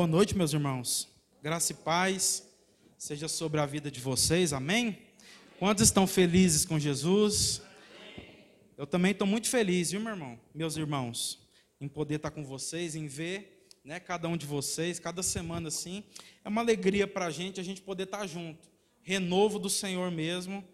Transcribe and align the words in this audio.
Boa 0.00 0.08
noite, 0.08 0.34
meus 0.34 0.54
irmãos. 0.54 1.06
Graça 1.42 1.72
e 1.72 1.74
paz 1.74 2.48
seja 2.96 3.28
sobre 3.28 3.60
a 3.60 3.66
vida 3.66 3.90
de 3.90 4.00
vocês, 4.00 4.54
amém? 4.54 4.98
Quantos 5.58 5.84
estão 5.84 6.06
felizes 6.06 6.64
com 6.64 6.78
Jesus? 6.78 7.60
Eu 8.78 8.86
também 8.86 9.12
estou 9.12 9.26
muito 9.26 9.50
feliz, 9.50 9.90
viu, 9.90 10.00
meu 10.00 10.14
irmão? 10.14 10.40
Meus 10.54 10.78
irmãos, 10.78 11.46
em 11.78 11.86
poder 11.86 12.14
estar 12.14 12.30
com 12.30 12.42
vocês, 12.42 12.94
em 12.94 13.06
ver 13.06 13.68
né, 13.84 14.00
cada 14.00 14.26
um 14.26 14.38
de 14.38 14.46
vocês, 14.46 14.98
cada 14.98 15.22
semana 15.22 15.68
assim. 15.68 16.02
É 16.42 16.48
uma 16.48 16.62
alegria 16.62 17.06
para 17.06 17.26
a 17.26 17.30
gente, 17.30 17.60
a 17.60 17.62
gente 17.62 17.82
poder 17.82 18.04
estar 18.04 18.26
junto. 18.26 18.70
Renovo 19.02 19.58
do 19.58 19.68
Senhor 19.68 20.10
mesmo 20.10 20.64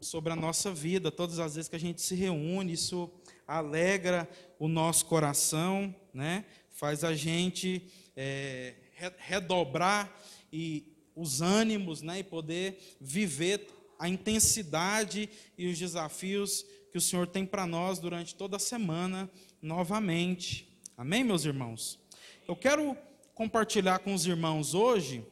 sobre 0.00 0.32
a 0.32 0.36
nossa 0.36 0.72
vida, 0.72 1.10
todas 1.10 1.40
as 1.40 1.56
vezes 1.56 1.68
que 1.68 1.74
a 1.74 1.80
gente 1.80 2.00
se 2.00 2.14
reúne, 2.14 2.74
isso 2.74 3.10
alegra 3.44 4.30
o 4.56 4.68
nosso 4.68 5.06
coração, 5.06 5.92
né? 6.14 6.44
faz 6.82 7.04
a 7.04 7.14
gente 7.14 7.88
é, 8.16 8.74
redobrar 9.18 10.12
e 10.52 10.92
os 11.14 11.40
ânimos 11.40 12.02
né? 12.02 12.20
e 12.20 12.24
poder 12.24 12.78
viver 13.00 13.66
a 13.98 14.08
intensidade 14.08 15.28
e 15.56 15.66
os 15.66 15.78
desafios 15.78 16.66
que 16.90 16.98
o 16.98 17.00
Senhor 17.00 17.26
tem 17.26 17.46
para 17.46 17.66
nós 17.66 17.98
durante 17.98 18.34
toda 18.34 18.56
a 18.56 18.60
semana 18.60 19.30
novamente. 19.60 20.78
Amém, 20.96 21.24
meus 21.24 21.44
irmãos? 21.44 21.98
Eu 22.46 22.56
quero 22.56 22.96
compartilhar 23.34 24.00
com 24.00 24.12
os 24.12 24.26
irmãos 24.26 24.74
hoje 24.74 25.24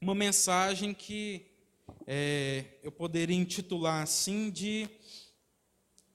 uma 0.00 0.14
mensagem 0.14 0.94
que 0.94 1.46
é, 2.06 2.64
eu 2.82 2.92
poderia 2.92 3.36
intitular 3.36 4.02
assim 4.02 4.50
de 4.50 4.88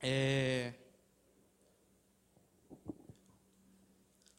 é, 0.02 0.74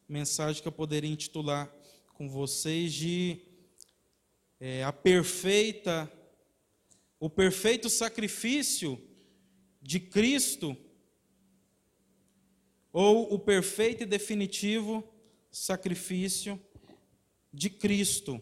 mensagem 0.09 0.63
que 0.63 0.69
eu 0.69 0.73
poderia 0.73 1.11
intitular 1.11 1.71
com 2.15 2.29
vocês 2.29 2.93
de 2.93 3.41
é, 4.61 4.85
a 4.85 4.93
perfeita 4.93 6.11
o 7.19 7.31
perfeito 7.31 7.89
sacrifício 7.89 9.01
de 9.81 9.99
Cristo 9.99 10.77
ou 12.93 13.33
o 13.35 13.39
perfeito 13.39 14.03
e 14.03 14.07
definitivo 14.07 15.03
sacrifício 15.51 16.61
de 17.53 17.71
Cristo. 17.71 18.41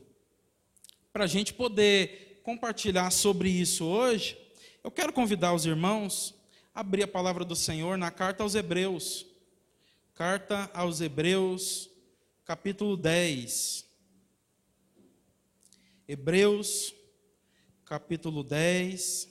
Para 1.12 1.24
a 1.24 1.28
gente 1.28 1.54
poder 1.54 2.40
compartilhar 2.42 3.10
sobre 3.10 3.48
isso 3.48 3.84
hoje, 3.84 4.36
eu 4.82 4.90
quero 4.90 5.12
convidar 5.12 5.54
os 5.54 5.64
irmãos 5.64 6.34
a 6.74 6.80
abrir 6.80 7.04
a 7.04 7.08
palavra 7.08 7.44
do 7.44 7.54
Senhor 7.54 7.96
na 7.96 8.10
carta 8.10 8.42
aos 8.42 8.54
Hebreus. 8.54 9.24
Carta 10.14 10.70
aos 10.72 11.00
Hebreus, 11.00 11.90
capítulo 12.44 12.96
10. 12.96 13.84
Hebreus, 16.06 16.94
capítulo 17.84 18.44
10. 18.44 19.28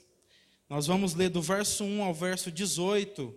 Nós 0.67 0.85
vamos 0.85 1.15
ler 1.15 1.29
do 1.29 1.41
verso 1.41 1.85
1 1.85 2.03
ao 2.03 2.13
verso 2.13 2.51
18, 2.51 3.33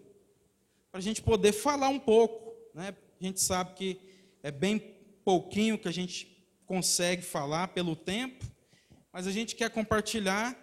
para 0.90 0.98
a 0.98 1.00
gente 1.00 1.22
poder 1.22 1.52
falar 1.52 1.88
um 1.88 2.00
pouco. 2.00 2.52
Né? 2.74 2.92
A 3.20 3.24
gente 3.24 3.40
sabe 3.40 3.74
que 3.74 4.00
é 4.42 4.50
bem 4.50 4.80
pouquinho 5.24 5.78
que 5.78 5.86
a 5.86 5.92
gente 5.92 6.44
consegue 6.66 7.22
falar 7.22 7.68
pelo 7.68 7.94
tempo, 7.94 8.44
mas 9.12 9.24
a 9.24 9.30
gente 9.30 9.54
quer 9.54 9.70
compartilhar 9.70 10.60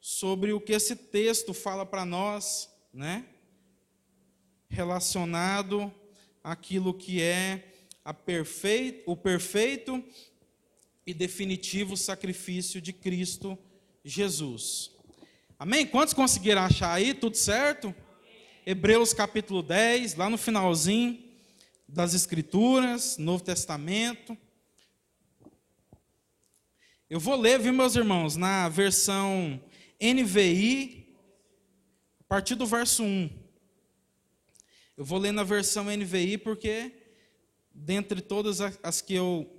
sobre 0.00 0.52
o 0.52 0.60
que 0.60 0.72
esse 0.72 0.96
texto 0.96 1.54
fala 1.54 1.86
para 1.86 2.04
nós, 2.04 2.68
né? 2.92 3.28
Relacionado 4.74 5.94
àquilo 6.42 6.92
que 6.92 7.22
é 7.22 7.72
perfeito, 8.26 9.04
o 9.08 9.16
perfeito 9.16 10.04
e 11.06 11.14
definitivo 11.14 11.96
sacrifício 11.96 12.80
de 12.80 12.92
Cristo 12.92 13.56
Jesus. 14.04 14.90
Amém? 15.56 15.86
Quantos 15.86 16.12
conseguiram 16.12 16.62
achar 16.62 16.92
aí? 16.92 17.14
Tudo 17.14 17.36
certo? 17.36 17.94
Hebreus 18.66 19.12
capítulo 19.12 19.62
10, 19.62 20.16
lá 20.16 20.28
no 20.28 20.36
finalzinho 20.36 21.22
das 21.88 22.12
Escrituras, 22.12 23.16
Novo 23.16 23.44
Testamento. 23.44 24.36
Eu 27.08 27.20
vou 27.20 27.36
ler, 27.36 27.60
viu, 27.60 27.72
meus 27.72 27.94
irmãos, 27.94 28.34
na 28.34 28.68
versão 28.68 29.62
NVI, 30.02 31.16
a 32.18 32.24
partir 32.24 32.56
do 32.56 32.66
verso 32.66 33.04
1. 33.04 33.43
Eu 34.96 35.04
vou 35.04 35.18
ler 35.18 35.32
na 35.32 35.42
versão 35.42 35.86
NVI 35.86 36.38
porque, 36.38 36.92
dentre 37.74 38.20
todas 38.20 38.60
as 38.60 39.00
que 39.00 39.12
eu 39.12 39.52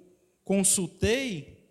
consultei, 0.45 1.61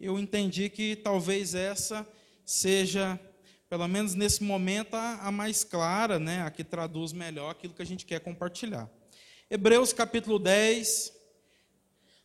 eu 0.00 0.18
entendi 0.18 0.70
que 0.70 0.96
talvez 0.96 1.54
essa 1.54 2.08
seja, 2.42 3.20
pelo 3.68 3.86
menos 3.86 4.14
nesse 4.14 4.42
momento, 4.42 4.94
a, 4.94 5.30
mais 5.30 5.62
clara, 5.62 6.18
né, 6.18 6.40
a 6.40 6.50
que 6.50 6.64
traduz 6.64 7.12
melhor 7.12 7.50
aquilo 7.50 7.74
que 7.74 7.82
a 7.82 7.86
gente 7.86 8.06
quer 8.06 8.20
compartilhar. 8.20 8.90
Hebreus 9.50 9.92
capítulo 9.92 10.38
10, 10.38 11.12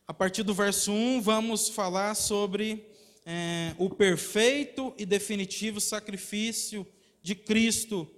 a 0.08 0.14
partir 0.14 0.42
do 0.42 0.54
verso 0.54 0.90
1, 0.90 1.20
vamos 1.20 1.68
falar 1.68 2.14
sobre 2.14 2.90
é, 3.26 3.74
o 3.76 3.90
perfeito 3.90 4.94
e 4.96 5.04
definitivo 5.04 5.82
sacrifício 5.82 6.86
de 7.22 7.34
Cristo. 7.34 8.10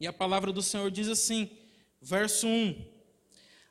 E 0.00 0.06
a 0.06 0.12
palavra 0.12 0.52
do 0.52 0.62
Senhor 0.62 0.90
diz 0.90 1.08
assim, 1.08 1.50
verso 2.00 2.46
1: 2.46 2.84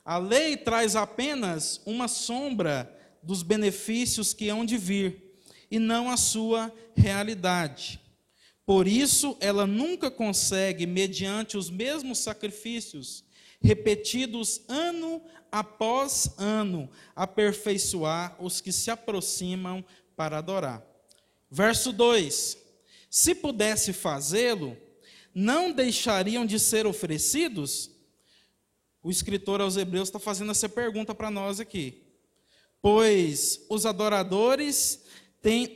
A 0.03 0.17
lei 0.17 0.57
traz 0.57 0.95
apenas 0.95 1.81
uma 1.85 2.07
sombra 2.07 2.91
dos 3.21 3.43
benefícios 3.43 4.33
que 4.33 4.49
hão 4.49 4.65
de 4.65 4.77
vir, 4.77 5.39
e 5.69 5.79
não 5.79 6.09
a 6.09 6.17
sua 6.17 6.73
realidade. 6.95 7.99
Por 8.65 8.87
isso, 8.87 9.35
ela 9.39 9.67
nunca 9.67 10.09
consegue, 10.09 10.85
mediante 10.85 11.57
os 11.57 11.69
mesmos 11.69 12.19
sacrifícios, 12.19 13.23
repetidos 13.61 14.61
ano 14.67 15.21
após 15.51 16.33
ano, 16.37 16.89
aperfeiçoar 17.15 18.35
os 18.39 18.61
que 18.61 18.71
se 18.71 18.89
aproximam 18.89 19.83
para 20.15 20.37
adorar. 20.37 20.83
Verso 21.49 21.91
2: 21.91 22.57
Se 23.09 23.35
pudesse 23.35 23.93
fazê-lo, 23.93 24.77
não 25.33 25.71
deixariam 25.71 26.45
de 26.45 26.59
ser 26.59 26.85
oferecidos? 26.85 27.91
O 29.01 29.11
escritor 29.11 29.61
aos 29.61 29.75
Hebreus 29.75 30.07
está 30.07 30.19
fazendo 30.19 30.51
essa 30.51 30.69
pergunta 30.69 31.13
para 31.13 31.29
nós 31.29 31.59
aqui. 31.59 32.03
Pois 32.81 33.65
os 33.69 33.85
adoradores, 33.85 35.03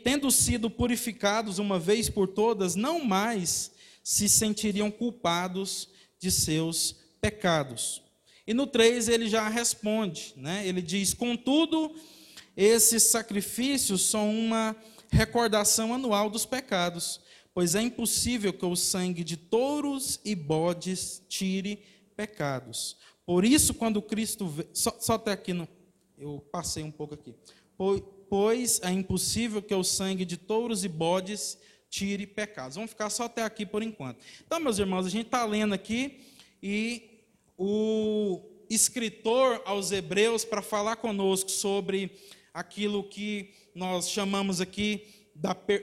tendo 0.03 0.29
sido 0.31 0.69
purificados 0.69 1.59
uma 1.59 1.79
vez 1.79 2.09
por 2.09 2.27
todas, 2.27 2.75
não 2.75 3.03
mais 3.03 3.71
se 4.03 4.29
sentiriam 4.29 4.89
culpados 4.89 5.89
de 6.19 6.31
seus 6.31 6.95
pecados. 7.19 8.01
E 8.45 8.53
no 8.53 8.65
3 8.65 9.09
ele 9.09 9.27
já 9.27 9.49
responde, 9.49 10.33
né? 10.37 10.65
ele 10.65 10.81
diz: 10.81 11.13
Contudo, 11.13 11.93
esses 12.55 13.03
sacrifícios 13.03 14.03
são 14.03 14.33
uma 14.33 14.75
recordação 15.11 15.93
anual 15.93 16.29
dos 16.29 16.45
pecados, 16.45 17.19
pois 17.57 17.73
é 17.73 17.81
impossível 17.81 18.53
que 18.53 18.63
o 18.63 18.75
sangue 18.75 19.23
de 19.23 19.35
touros 19.35 20.19
e 20.23 20.35
bodes 20.35 21.23
tire 21.27 21.83
pecados. 22.15 22.95
Por 23.25 23.43
isso, 23.43 23.73
quando 23.73 23.99
Cristo. 23.99 24.45
Veio, 24.45 24.69
só, 24.71 24.95
só 24.99 25.13
até 25.13 25.31
aqui, 25.31 25.53
no, 25.53 25.67
eu 26.19 26.45
passei 26.51 26.83
um 26.83 26.91
pouco 26.91 27.15
aqui. 27.15 27.33
Pois 28.29 28.79
é 28.83 28.91
impossível 28.91 29.59
que 29.59 29.73
o 29.73 29.83
sangue 29.83 30.23
de 30.23 30.37
touros 30.37 30.83
e 30.83 30.87
bodes 30.87 31.57
tire 31.89 32.27
pecados. 32.27 32.75
Vamos 32.75 32.91
ficar 32.91 33.09
só 33.09 33.23
até 33.23 33.41
aqui 33.41 33.65
por 33.65 33.81
enquanto. 33.81 34.23
Então, 34.45 34.59
meus 34.59 34.77
irmãos, 34.77 35.07
a 35.07 35.09
gente 35.09 35.25
está 35.25 35.43
lendo 35.43 35.73
aqui 35.73 36.27
e 36.61 37.23
o 37.57 38.39
escritor 38.69 39.63
aos 39.65 39.91
Hebreus, 39.91 40.45
para 40.45 40.61
falar 40.61 40.97
conosco 40.97 41.49
sobre 41.49 42.11
aquilo 42.53 43.03
que 43.03 43.49
nós 43.73 44.11
chamamos 44.11 44.61
aqui 44.61 45.07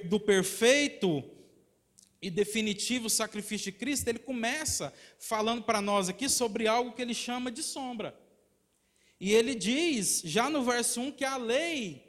do 0.05 0.20
perfeito 0.20 1.34
e 2.25 2.31
definitivo 2.31 3.11
sacrifício 3.11 3.71
de 3.71 3.76
Cristo, 3.76 4.09
ele 4.09 4.19
começa 4.19 4.94
falando 5.19 5.62
para 5.62 5.82
nós 5.82 6.09
aqui 6.09 6.26
sobre 6.26 6.67
algo 6.67 6.93
que 6.93 7.03
ele 7.03 7.12
chama 7.12 7.53
de 7.53 7.62
sombra. 7.62 8.19
E 9.21 9.31
ele 9.31 9.55
diz, 9.55 10.23
já 10.25 10.49
no 10.49 10.62
verso 10.62 11.03
1, 11.03 11.12
que 11.12 11.23
a 11.23 11.37
lei, 11.37 12.03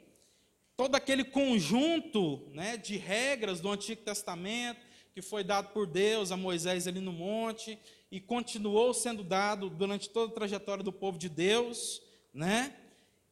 todo 0.74 0.94
aquele 0.94 1.22
conjunto 1.22 2.48
né, 2.54 2.78
de 2.78 2.96
regras 2.96 3.60
do 3.60 3.70
Antigo 3.70 4.00
Testamento, 4.00 4.80
que 5.12 5.20
foi 5.20 5.44
dado 5.44 5.68
por 5.74 5.86
Deus 5.86 6.32
a 6.32 6.36
Moisés 6.36 6.86
ali 6.86 7.02
no 7.02 7.12
monte, 7.12 7.78
e 8.10 8.18
continuou 8.18 8.94
sendo 8.94 9.22
dado 9.22 9.68
durante 9.68 10.08
toda 10.08 10.32
a 10.32 10.34
trajetória 10.34 10.82
do 10.82 10.92
povo 10.92 11.18
de 11.18 11.28
Deus, 11.28 12.00
né? 12.32 12.74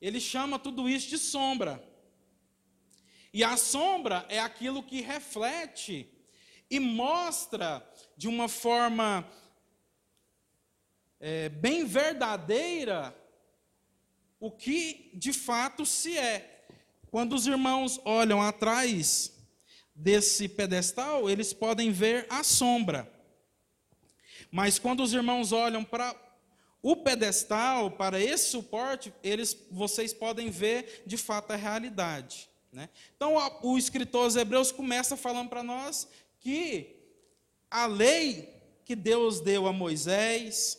Ele 0.03 0.21
chama 0.21 0.59
tudo 0.59 0.87
isso 0.87 1.09
de 1.09 1.17
sombra. 1.17 1.83
E 3.33 3.43
a 3.43 3.57
sombra 3.57 4.27
é 4.29 4.39
aquilo 4.39 4.83
que 4.83 5.01
reflete 5.01 6.11
e 6.71 6.81
mostra 6.81 7.87
de 8.17 8.29
uma 8.29 8.49
forma 8.49 9.27
é, 11.21 11.49
bem 11.49 11.85
verdadeira 11.85 13.17
o 14.41 14.51
que 14.51 15.11
de 15.15 15.33
fato 15.33 15.87
se 15.87 16.19
é. 16.19 16.67
Quando 17.11 17.35
os 17.35 17.47
irmãos 17.47 18.01
olham 18.05 18.43
atrás 18.43 19.33
desse 19.95 20.49
pedestal, 20.49 21.31
eles 21.31 21.53
podem 21.53 21.93
ver 21.93 22.27
a 22.29 22.43
sombra. 22.43 23.11
Mas 24.51 24.79
quando 24.79 25.03
os 25.03 25.13
irmãos 25.13 25.53
olham 25.53 25.85
para 25.85 26.15
o 26.83 26.97
pedestal, 26.97 27.91
para 27.93 28.21
esse 28.21 28.51
suporte, 28.51 29.15
eles, 29.23 29.57
vocês 29.71 30.13
podem 30.13 30.51
ver 30.51 31.03
de 31.07 31.17
fato 31.17 31.53
a 31.53 31.57
realidade. 31.57 32.51
Né? 32.71 32.91
Então, 33.17 33.35
o 33.63 33.79
escritor 33.79 34.25
aos 34.25 34.37
Hebreus 34.37 34.71
começa 34.71 35.17
falando 35.17 35.49
para 35.49 35.63
nós 35.63 36.07
que 36.45 36.95
a 37.71 37.87
lei 37.87 38.63
que 38.85 38.95
Deus 38.95 39.41
deu 39.41 39.67
a 39.67 39.73
Moisés, 39.73 40.79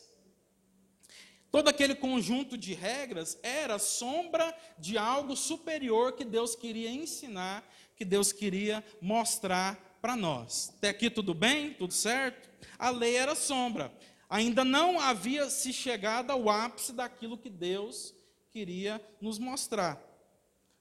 todo 1.52 1.70
aquele 1.70 1.96
conjunto 1.96 2.56
de 2.56 2.76
regras, 2.76 3.40
era 3.42 3.80
sombra 3.80 4.56
de 4.78 4.96
algo 4.96 5.36
superior 5.36 6.14
que 6.14 6.24
Deus 6.24 6.56
queria 6.56 6.92
ensinar, 6.92 7.68
que 7.96 8.06
Deus 8.06 8.32
queria 8.32 8.86
mostrar 9.02 9.98
para 10.00 10.16
nós. 10.16 10.72
Até 10.78 10.90
aqui 10.90 11.10
tudo 11.10 11.34
bem? 11.34 11.74
Tudo 11.74 11.94
certo? 11.94 12.48
A 12.78 12.92
lei 12.92 13.16
era 13.16 13.34
sombra. 13.34 13.92
Ainda 14.30 14.64
não 14.64 15.00
havia 15.00 15.50
se 15.50 15.74
chegado 15.74 16.30
ao 16.30 16.48
ápice 16.48 16.94
daquilo 16.94 17.40
que 17.40 17.50
Deus 17.50 18.14
queria 18.52 19.04
nos 19.20 19.40
mostrar. 19.40 20.00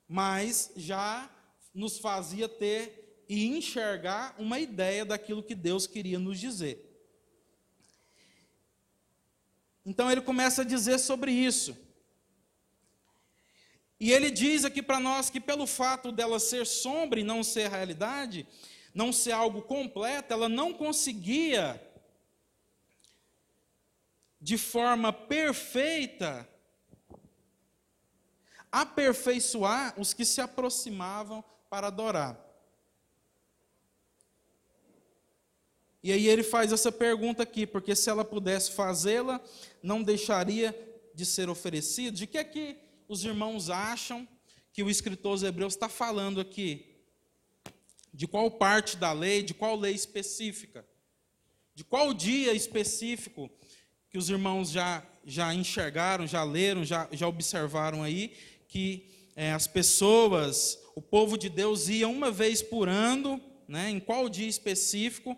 Mas 0.07 0.73
já 0.77 1.31
nos 1.73 1.99
fazia 1.99 2.47
ter 2.49 3.04
e 3.29 3.47
enxergar 3.47 4.35
uma 4.39 4.59
ideia 4.59 5.05
daquilo 5.05 5.43
que 5.43 5.55
Deus 5.55 5.87
queria 5.87 6.19
nos 6.19 6.39
dizer. 6.39 6.91
Então 9.85 10.11
ele 10.11 10.21
começa 10.21 10.63
a 10.63 10.65
dizer 10.65 10.99
sobre 10.99 11.31
isso. 11.33 11.77
E 14.01 14.13
ele 14.13 14.31
diz 14.31 14.65
aqui 14.65 14.83
para 14.83 14.99
nós 14.99 15.31
que, 15.31 15.41
pelo 15.41 15.67
fato 15.67 16.11
dela 16.11 16.39
ser 16.39 16.67
sombra 16.67 17.21
e 17.21 17.25
não 17.25 17.43
ser 17.43 17.71
realidade, 17.71 18.47
não 18.95 19.13
ser 19.13 19.33
algo 19.33 19.63
completo, 19.63 20.33
ela 20.33 20.49
não 20.49 20.73
conseguia, 20.73 21.81
de 24.41 24.59
forma 24.59 25.13
perfeita, 25.13 26.49
aperfeiçoar 28.71 29.99
os 29.99 30.13
que 30.13 30.25
se 30.25 30.41
aproximavam 30.41 31.45
para 31.71 31.87
adorar. 31.87 32.44
E 36.05 36.13
aí 36.13 36.29
ele 36.29 36.43
faz 36.43 36.71
essa 36.71 36.93
pergunta 36.93 37.45
aqui, 37.45 37.67
porque 37.67 37.97
se 37.97 38.11
ela 38.11 38.27
pudesse 38.27 38.73
fazê-la, 38.73 39.41
não 39.83 40.03
deixaria 40.03 40.79
de 41.15 41.25
ser 41.25 41.49
oferecido. 41.49 42.15
De 42.15 42.27
que 42.27 42.37
é 42.37 42.45
que 42.45 42.77
os 43.09 43.25
irmãos 43.25 43.71
acham 43.71 44.29
que 44.71 44.83
o 44.83 44.91
escritor 44.91 45.33
aos 45.33 45.43
Hebreus 45.43 45.73
está 45.73 45.89
falando 45.89 46.43
aqui? 46.43 47.01
De 48.13 48.27
qual 48.27 48.51
parte 48.51 48.99
da 48.99 49.13
lei, 49.13 49.43
de 49.43 49.55
qual 49.55 49.77
lei 49.77 49.95
específica? 49.95 50.87
De 51.75 51.83
qual 51.83 52.13
dia 52.13 52.53
específico 52.53 53.51
que 54.11 54.19
os 54.19 54.29
irmãos 54.29 54.71
já, 54.71 55.03
já 55.25 55.55
enxergaram, 55.55 56.27
já 56.27 56.45
leram, 56.45 56.85
já, 56.85 57.09
já 57.13 57.27
observaram 57.27 58.03
aí, 58.03 58.37
que 58.69 59.09
é, 59.35 59.55
as 59.55 59.67
pessoas, 59.67 60.79
o 60.95 61.01
povo 61.01 61.39
de 61.39 61.49
Deus 61.49 61.89
ia 61.89 62.07
uma 62.07 62.31
vez 62.31 62.61
por 62.61 62.91
ano, 62.91 63.41
né, 63.67 63.89
em 63.89 63.99
qual 63.99 64.29
dia 64.29 64.47
específico, 64.47 65.35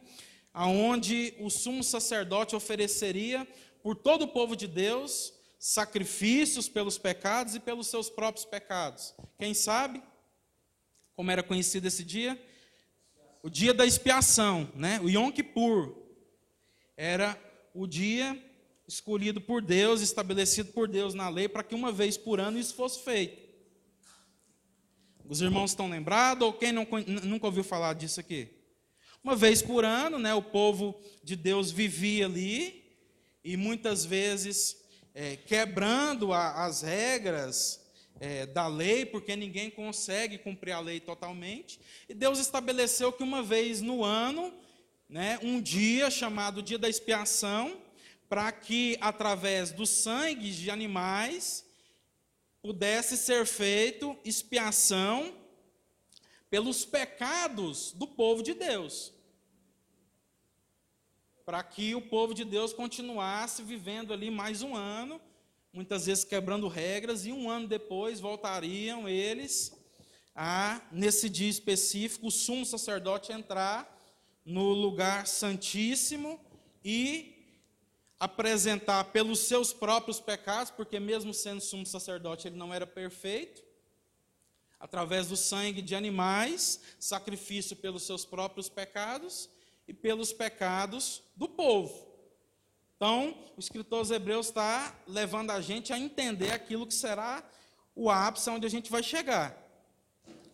aonde 0.57 1.35
o 1.39 1.51
sumo 1.51 1.85
sacerdote 1.85 2.57
ofereceria 2.57 3.47
por 3.83 3.95
todo 3.95 4.23
o 4.23 4.29
povo 4.29 4.57
de 4.57 4.67
Deus 4.67 5.35
sacrifícios 5.59 6.67
pelos 6.67 6.97
pecados 6.97 7.55
e 7.55 7.61
pelos 7.61 7.89
seus 7.89 8.09
próprios 8.09 8.47
pecados. 8.47 9.15
Quem 9.39 9.53
sabe 9.53 10.03
como 11.15 11.31
era 11.31 11.43
conhecido 11.43 11.87
esse 11.87 12.03
dia? 12.03 12.43
O 13.43 13.51
dia 13.51 13.75
da 13.75 13.85
expiação, 13.85 14.73
né? 14.75 14.99
O 15.01 15.11
Yom 15.11 15.31
Kippur 15.31 15.95
era 16.97 17.39
o 17.75 17.87
dia 17.87 18.43
escolhido 18.89 19.43
por 19.43 19.61
Deus, 19.61 20.01
estabelecido 20.01 20.73
por 20.73 20.89
Deus 20.89 21.13
na 21.13 21.29
lei, 21.29 21.51
para 21.51 21.63
que 21.63 21.75
uma 21.75 21.93
vez 21.93 22.17
por 22.17 22.41
ano 22.41 22.59
isso 22.59 22.75
fosse 22.75 23.01
feito. 23.01 23.47
Os 25.29 25.43
irmãos 25.43 25.73
estão 25.73 25.91
lembrados 25.91 26.47
ou 26.47 26.55
quem 26.55 26.73
não, 26.73 26.87
nunca 27.25 27.45
ouviu 27.45 27.63
falar 27.63 27.93
disso 27.93 28.21
aqui? 28.21 28.56
Uma 29.27 29.35
vez 29.35 29.61
por 29.61 29.85
ano, 29.85 30.21
né, 30.21 30.33
o 30.35 30.41
povo 30.41 30.95
de 31.21 31.35
Deus 31.35 31.73
vivia 31.73 32.27
ali 32.27 32.85
e 33.43 33.57
muitas 33.57 34.05
vezes 34.05 34.77
é, 35.13 35.35
quebrando 35.35 36.33
a, 36.33 36.65
as 36.65 36.83
regras 36.83 37.85
é, 38.21 38.47
da 38.47 38.69
lei, 38.69 39.05
porque 39.05 39.35
ninguém 39.35 39.69
consegue 39.69 40.39
cumprir 40.39 40.71
a 40.71 40.79
lei 40.79 41.01
totalmente. 41.01 41.81
E 42.09 42.15
Deus 42.15 42.39
estabeleceu 42.39 43.13
que 43.13 43.25
uma 43.25 43.43
vez 43.43 43.81
no 43.81 44.05
ano, 44.05 44.55
né, 45.09 45.41
um 45.43 45.61
dia 45.61 46.09
chamado 46.09 46.63
Dia 46.63 46.79
da 46.79 46.89
Expiação, 46.89 47.77
para 48.29 48.53
que 48.53 48.97
através 49.01 49.73
do 49.73 49.85
sangue 49.85 50.53
de 50.53 50.71
animais 50.71 51.67
pudesse 52.63 53.17
ser 53.17 53.45
feito 53.45 54.17
expiação 54.25 55.35
pelos 56.49 56.85
pecados 56.85 57.91
do 57.91 58.07
povo 58.07 58.41
de 58.41 58.55
Deus 58.55 59.16
para 61.47 61.63
que 61.63 61.95
o 61.95 62.03
povo 62.03 62.35
de 62.35 62.45
Deus 62.45 62.73
continuasse 62.73 63.63
vivendo 63.63 64.13
ali 64.13 64.33
mais 64.33 64.63
um 64.63 64.75
ano, 64.75 65.21
muitas 65.73 66.07
vezes 66.07 66.25
quebrando 66.25 66.67
regras, 66.67 67.25
e 67.25 67.31
um 67.31 67.49
ano 67.49 67.69
depois 67.69 68.19
voltariam 68.19 69.09
eles 69.09 69.73
a, 70.35 70.83
nesse 70.91 71.29
dia 71.31 71.49
específico, 71.49 72.27
o 72.27 72.33
sumo 72.33 72.67
sacerdote 72.67 73.31
entrar 73.31 73.97
no 74.45 74.73
lugar 74.73 75.29
santíssimo 75.29 76.41
e 76.85 77.33
apresentar 78.19 79.05
pelos 79.05 79.39
seus 79.39 79.73
próprios 79.73 80.19
pecados, 80.19 80.73
porque 80.73 80.99
mesmo 80.99 81.33
sendo 81.33 81.61
sumo 81.61 81.87
sacerdote, 81.87 82.49
ele 82.49 82.57
não 82.57 82.75
era 82.75 82.89
perfeito, 82.89 83.63
através 84.81 85.29
do 85.29 85.37
sangue 85.37 85.81
de 85.81 85.95
animais, 85.95 86.81
sacrifício 86.99 87.77
pelos 87.77 88.03
seus 88.03 88.25
próprios 88.25 88.69
pecados, 88.69 89.49
e 89.87 89.95
pelos 89.95 90.33
pecados 90.33 91.23
do 91.37 91.49
povo. 91.49 92.07
Então, 92.97 93.37
o 93.57 93.61
escritor 93.61 93.99
aos 93.99 94.11
Hebreus 94.11 94.47
está 94.47 94.99
levando 95.07 95.51
a 95.51 95.61
gente 95.61 95.93
a 95.93 95.99
entender 95.99 96.51
aquilo 96.51 96.87
que 96.87 96.95
será 96.95 97.45
o 97.95 98.11
ápice 98.11 98.49
onde 98.49 98.67
a 98.67 98.71
gente 98.71 98.91
vai 98.91 99.03
chegar. 99.03 99.57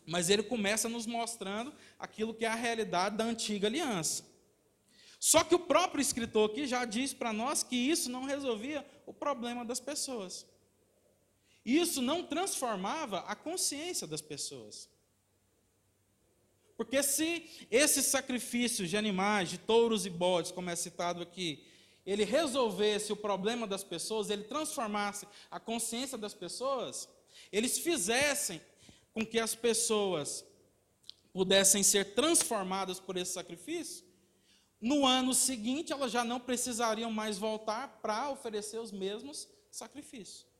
Mas 0.04 0.28
ele 0.28 0.42
começa 0.42 0.88
nos 0.88 1.06
mostrando 1.06 1.72
aquilo 1.98 2.34
que 2.34 2.44
é 2.44 2.48
a 2.48 2.54
realidade 2.54 3.16
da 3.16 3.24
antiga 3.24 3.68
aliança. 3.68 4.24
Só 5.20 5.44
que 5.44 5.54
o 5.54 5.58
próprio 5.60 6.02
escritor 6.02 6.50
aqui 6.50 6.66
já 6.66 6.84
diz 6.84 7.14
para 7.14 7.32
nós 7.32 7.62
que 7.62 7.76
isso 7.76 8.10
não 8.10 8.24
resolvia 8.24 8.84
o 9.06 9.14
problema 9.14 9.64
das 9.64 9.78
pessoas. 9.78 10.44
Isso 11.64 12.02
não 12.02 12.24
transformava 12.24 13.20
a 13.20 13.36
consciência 13.36 14.04
das 14.04 14.20
pessoas. 14.20 14.88
Porque 16.76 17.02
se 17.02 17.66
esse 17.70 18.02
sacrifício 18.02 18.86
de 18.86 18.96
animais, 18.96 19.50
de 19.50 19.58
touros 19.58 20.06
e 20.06 20.10
bodes, 20.10 20.50
como 20.50 20.70
é 20.70 20.76
citado 20.76 21.22
aqui, 21.22 21.64
ele 22.04 22.24
resolvesse 22.24 23.12
o 23.12 23.16
problema 23.16 23.66
das 23.66 23.84
pessoas, 23.84 24.30
ele 24.30 24.44
transformasse 24.44 25.26
a 25.50 25.60
consciência 25.60 26.18
das 26.18 26.34
pessoas, 26.34 27.08
eles 27.50 27.78
fizessem 27.78 28.60
com 29.12 29.24
que 29.24 29.38
as 29.38 29.54
pessoas 29.54 30.44
pudessem 31.32 31.82
ser 31.82 32.14
transformadas 32.14 32.98
por 32.98 33.16
esse 33.16 33.32
sacrifício, 33.32 34.04
no 34.80 35.06
ano 35.06 35.32
seguinte 35.32 35.92
elas 35.92 36.10
já 36.10 36.24
não 36.24 36.40
precisariam 36.40 37.10
mais 37.10 37.38
voltar 37.38 38.00
para 38.02 38.30
oferecer 38.30 38.78
os 38.78 38.90
mesmos 38.90 39.48
sacrifícios. 39.70 40.51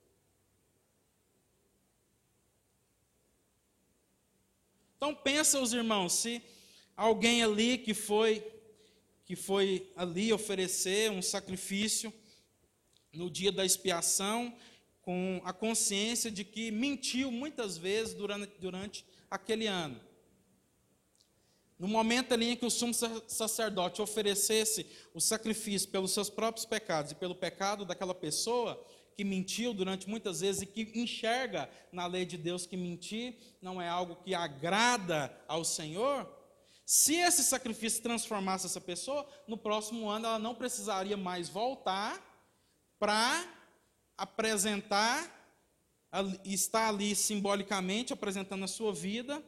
Então 5.02 5.16
pensa 5.16 5.58
os 5.58 5.72
irmãos, 5.72 6.12
se 6.12 6.40
alguém 6.96 7.42
ali 7.42 7.76
que 7.76 7.92
foi 7.92 8.40
que 9.24 9.34
foi 9.34 9.90
ali 9.96 10.32
oferecer 10.32 11.10
um 11.10 11.20
sacrifício 11.20 12.14
no 13.12 13.28
dia 13.28 13.50
da 13.50 13.64
expiação, 13.64 14.56
com 15.00 15.42
a 15.44 15.52
consciência 15.52 16.30
de 16.30 16.44
que 16.44 16.70
mentiu 16.70 17.32
muitas 17.32 17.76
vezes 17.76 18.14
durante, 18.14 18.52
durante 18.60 19.04
aquele 19.28 19.66
ano. 19.66 20.00
No 21.76 21.88
momento 21.88 22.32
ali 22.32 22.50
em 22.50 22.56
que 22.56 22.64
o 22.64 22.70
sumo 22.70 22.94
sacerdote 23.26 24.00
oferecesse 24.00 24.86
o 25.12 25.20
sacrifício 25.20 25.88
pelos 25.88 26.12
seus 26.12 26.30
próprios 26.30 26.64
pecados 26.64 27.10
e 27.10 27.16
pelo 27.16 27.34
pecado 27.34 27.84
daquela 27.84 28.14
pessoa, 28.14 28.80
que 29.16 29.24
mentiu 29.24 29.72
durante 29.74 30.08
muitas 30.08 30.40
vezes 30.40 30.62
e 30.62 30.66
que 30.66 30.92
enxerga 30.94 31.70
na 31.90 32.06
lei 32.06 32.24
de 32.24 32.36
Deus 32.36 32.66
que 32.66 32.76
mentir 32.76 33.36
não 33.60 33.80
é 33.80 33.88
algo 33.88 34.16
que 34.16 34.34
agrada 34.34 35.34
ao 35.46 35.64
Senhor, 35.64 36.28
se 36.84 37.14
esse 37.14 37.42
sacrifício 37.44 38.02
transformasse 38.02 38.66
essa 38.66 38.80
pessoa, 38.80 39.26
no 39.46 39.56
próximo 39.56 40.08
ano 40.08 40.26
ela 40.26 40.38
não 40.38 40.54
precisaria 40.54 41.16
mais 41.16 41.48
voltar 41.48 42.20
para 42.98 43.46
apresentar 44.16 45.40
está 46.44 46.88
ali 46.88 47.16
simbolicamente 47.16 48.12
apresentando 48.12 48.64
a 48.64 48.68
sua 48.68 48.92
vida 48.92 49.42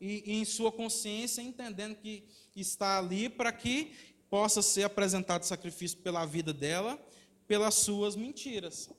e, 0.00 0.22
e 0.26 0.32
em 0.34 0.44
sua 0.44 0.70
consciência 0.70 1.40
entendendo 1.40 1.96
que 1.96 2.24
está 2.54 2.98
ali 2.98 3.28
para 3.28 3.52
que 3.52 3.92
possa 4.28 4.62
ser 4.62 4.84
apresentado 4.84 5.44
sacrifício 5.44 5.98
pela 5.98 6.24
vida 6.26 6.52
dela, 6.52 7.02
pelas 7.48 7.74
suas 7.74 8.14
mentiras. 8.14 8.90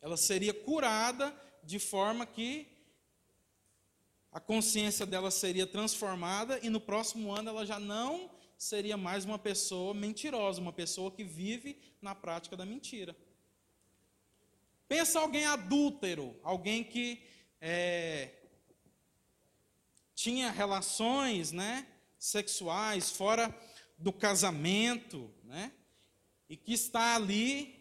Ela 0.00 0.16
seria 0.16 0.54
curada 0.54 1.34
de 1.62 1.78
forma 1.78 2.24
que 2.26 2.66
a 4.32 4.38
consciência 4.38 5.04
dela 5.04 5.30
seria 5.30 5.66
transformada 5.66 6.58
e 6.62 6.70
no 6.70 6.80
próximo 6.80 7.32
ano 7.32 7.50
ela 7.50 7.66
já 7.66 7.78
não 7.80 8.30
seria 8.56 8.96
mais 8.96 9.24
uma 9.24 9.38
pessoa 9.38 9.94
mentirosa, 9.94 10.60
uma 10.60 10.72
pessoa 10.72 11.10
que 11.10 11.24
vive 11.24 11.80
na 12.00 12.14
prática 12.14 12.56
da 12.56 12.64
mentira. 12.64 13.16
Pensa 14.86 15.20
alguém 15.20 15.46
adúltero, 15.46 16.38
alguém 16.42 16.84
que 16.84 17.22
é, 17.60 18.30
tinha 20.14 20.50
relações, 20.50 21.52
né, 21.52 21.86
sexuais 22.18 23.10
fora 23.10 23.54
do 23.96 24.12
casamento, 24.12 25.32
né, 25.44 25.72
e 26.48 26.56
que 26.56 26.72
está 26.72 27.14
ali 27.14 27.79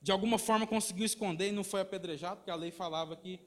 de 0.00 0.12
alguma 0.12 0.38
forma 0.38 0.66
conseguiu 0.66 1.04
esconder 1.04 1.48
e 1.48 1.52
não 1.52 1.64
foi 1.64 1.80
apedrejado, 1.80 2.36
porque 2.36 2.50
a 2.50 2.54
lei 2.54 2.70
falava 2.70 3.16
que 3.16 3.40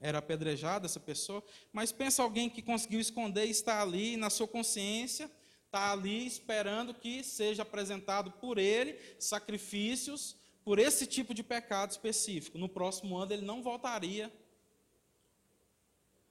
era 0.00 0.18
apedrejada 0.18 0.86
essa 0.86 1.00
pessoa. 1.00 1.42
Mas 1.72 1.92
pensa 1.92 2.22
alguém 2.22 2.48
que 2.48 2.62
conseguiu 2.62 3.00
esconder 3.00 3.46
e 3.46 3.50
está 3.50 3.82
ali 3.82 4.16
na 4.16 4.30
sua 4.30 4.48
consciência, 4.48 5.30
está 5.66 5.92
ali 5.92 6.26
esperando 6.26 6.94
que 6.94 7.22
seja 7.22 7.62
apresentado 7.62 8.30
por 8.32 8.58
ele 8.58 8.98
sacrifícios 9.18 10.36
por 10.64 10.78
esse 10.78 11.06
tipo 11.06 11.34
de 11.34 11.42
pecado 11.42 11.90
específico. 11.90 12.56
No 12.56 12.68
próximo 12.68 13.16
ano 13.16 13.32
ele 13.32 13.44
não 13.44 13.62
voltaria, 13.62 14.32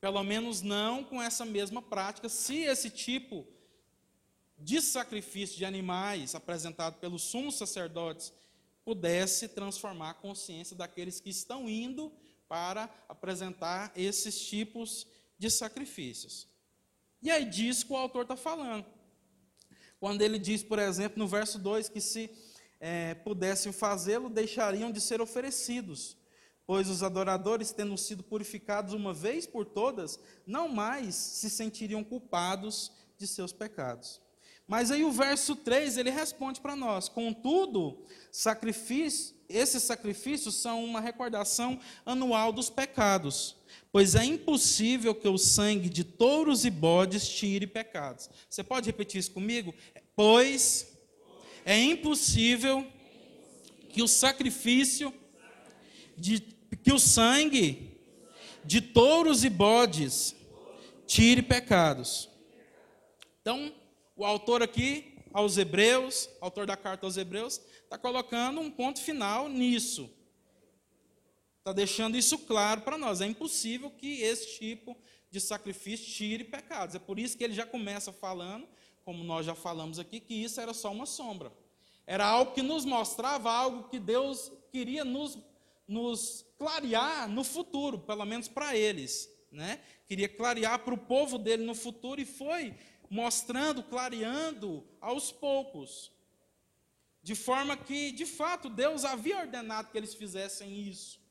pelo 0.01 0.24
menos 0.24 0.62
não 0.62 1.03
com 1.03 1.22
essa 1.22 1.45
mesma 1.45 1.81
prática, 1.81 2.27
se 2.27 2.63
esse 2.63 2.89
tipo 2.89 3.48
de 4.57 4.81
sacrifício 4.81 5.57
de 5.57 5.65
animais 5.65 6.36
apresentado 6.36 7.00
pelos 7.00 7.22
sumos 7.22 7.55
sacerdotes 7.55 8.33
pudesse 8.83 9.47
transformar 9.47 10.11
a 10.11 10.13
consciência 10.13 10.75
daqueles 10.75 11.19
que 11.19 11.29
estão 11.29 11.69
indo 11.69 12.11
para 12.47 12.89
apresentar 13.07 13.91
esses 13.95 14.39
tipos 14.39 15.07
de 15.37 15.49
sacrifícios. 15.49 16.47
E 17.21 17.31
aí 17.31 17.45
diz 17.45 17.83
que 17.83 17.93
o 17.93 17.97
autor 17.97 18.23
está 18.23 18.35
falando. 18.35 18.85
Quando 19.99 20.21
ele 20.21 20.37
diz, 20.37 20.61
por 20.61 20.79
exemplo, 20.79 21.17
no 21.17 21.27
verso 21.27 21.57
2, 21.57 21.87
que 21.87 22.01
se 22.01 22.29
é, 22.79 23.15
pudessem 23.15 23.71
fazê-lo, 23.71 24.29
deixariam 24.29 24.91
de 24.91 24.99
ser 24.99 25.21
oferecidos, 25.21 26.17
pois 26.67 26.89
os 26.89 27.01
adoradores, 27.01 27.71
tendo 27.71 27.97
sido 27.97 28.21
purificados 28.21 28.93
uma 28.93 29.13
vez 29.13 29.47
por 29.47 29.65
todas, 29.65 30.19
não 30.45 30.67
mais 30.67 31.15
se 31.15 31.49
sentiriam 31.49 32.03
culpados 32.03 32.91
de 33.17 33.25
seus 33.25 33.53
pecados. 33.53 34.21
Mas 34.67 34.91
aí 34.91 35.03
o 35.03 35.12
verso 35.12 35.55
3, 35.55 35.98
ele 35.98 36.10
responde 36.10 36.62
para 36.62 36.75
nós: 36.75 37.10
Contudo, 37.10 38.01
sacrifício, 38.32 39.36
esses 39.50 39.84
sacrifícios 39.84 40.55
são 40.55 40.84
uma 40.84 41.00
recordação 41.00 41.79
anual 42.05 42.51
dos 42.51 42.70
pecados, 42.70 43.58
pois 43.91 44.15
é 44.15 44.24
impossível 44.24 45.13
que 45.13 45.27
o 45.27 45.38
sangue 45.38 45.89
de 45.89 46.03
touros 46.03 46.65
e 46.65 46.70
bodes 46.70 47.27
tire 47.27 47.67
pecados. 47.67 48.29
Você 48.50 48.63
pode 48.63 48.88
repetir 48.88 49.20
isso 49.20 49.32
comigo? 49.32 49.74
Pois 50.15 50.91
é 51.65 51.77
impossível 51.79 52.88
que 53.89 54.01
o 54.01 54.08
sacrifício 54.08 55.13
de 56.17 56.39
que 56.82 56.91
o 56.91 57.00
sangue 57.00 57.98
de 58.65 58.82
touros 58.82 59.43
e 59.43 59.50
bodes 59.50 60.36
tire 61.05 61.41
pecados. 61.41 62.29
Então, 63.41 63.72
o 64.23 64.25
autor 64.25 64.63
aqui, 64.63 65.17
aos 65.33 65.57
Hebreus, 65.57 66.29
autor 66.39 66.65
da 66.65 66.77
carta 66.77 67.05
aos 67.05 67.17
Hebreus, 67.17 67.59
está 67.83 67.97
colocando 67.97 68.61
um 68.61 68.71
ponto 68.71 69.01
final 69.01 69.49
nisso. 69.49 70.09
Está 71.59 71.73
deixando 71.73 72.15
isso 72.15 72.37
claro 72.37 72.81
para 72.81 72.97
nós. 72.97 73.19
É 73.19 73.25
impossível 73.25 73.91
que 73.91 74.21
esse 74.21 74.57
tipo 74.57 74.97
de 75.29 75.41
sacrifício 75.41 76.05
tire 76.05 76.45
pecados. 76.45 76.95
É 76.95 76.99
por 76.99 77.19
isso 77.19 77.37
que 77.37 77.43
ele 77.43 77.53
já 77.53 77.65
começa 77.65 78.13
falando, 78.13 78.65
como 79.03 79.25
nós 79.25 79.45
já 79.45 79.55
falamos 79.55 79.99
aqui, 79.99 80.21
que 80.21 80.35
isso 80.35 80.61
era 80.61 80.73
só 80.73 80.89
uma 80.89 81.05
sombra. 81.05 81.51
Era 82.07 82.25
algo 82.25 82.53
que 82.53 82.61
nos 82.61 82.85
mostrava 82.85 83.51
algo 83.51 83.89
que 83.89 83.99
Deus 83.99 84.53
queria 84.71 85.03
nos, 85.03 85.37
nos 85.85 86.45
clarear 86.57 87.27
no 87.27 87.43
futuro, 87.43 87.99
pelo 87.99 88.23
menos 88.23 88.47
para 88.47 88.73
eles. 88.73 89.29
Né? 89.51 89.81
Queria 90.07 90.29
clarear 90.29 90.79
para 90.79 90.93
o 90.93 90.97
povo 90.97 91.37
dele 91.37 91.65
no 91.65 91.75
futuro 91.75 92.21
e 92.21 92.25
foi 92.25 92.73
mostrando, 93.10 93.83
clareando 93.83 94.86
aos 95.00 95.31
poucos. 95.31 96.12
De 97.22 97.36
forma 97.36 97.77
que, 97.77 98.12
de 98.12 98.25
fato, 98.25 98.69
Deus 98.69 99.05
havia 99.05 99.39
ordenado 99.39 99.89
que 99.89 99.98
eles 99.98 100.13
fizessem 100.13 100.77
isso 100.89 101.22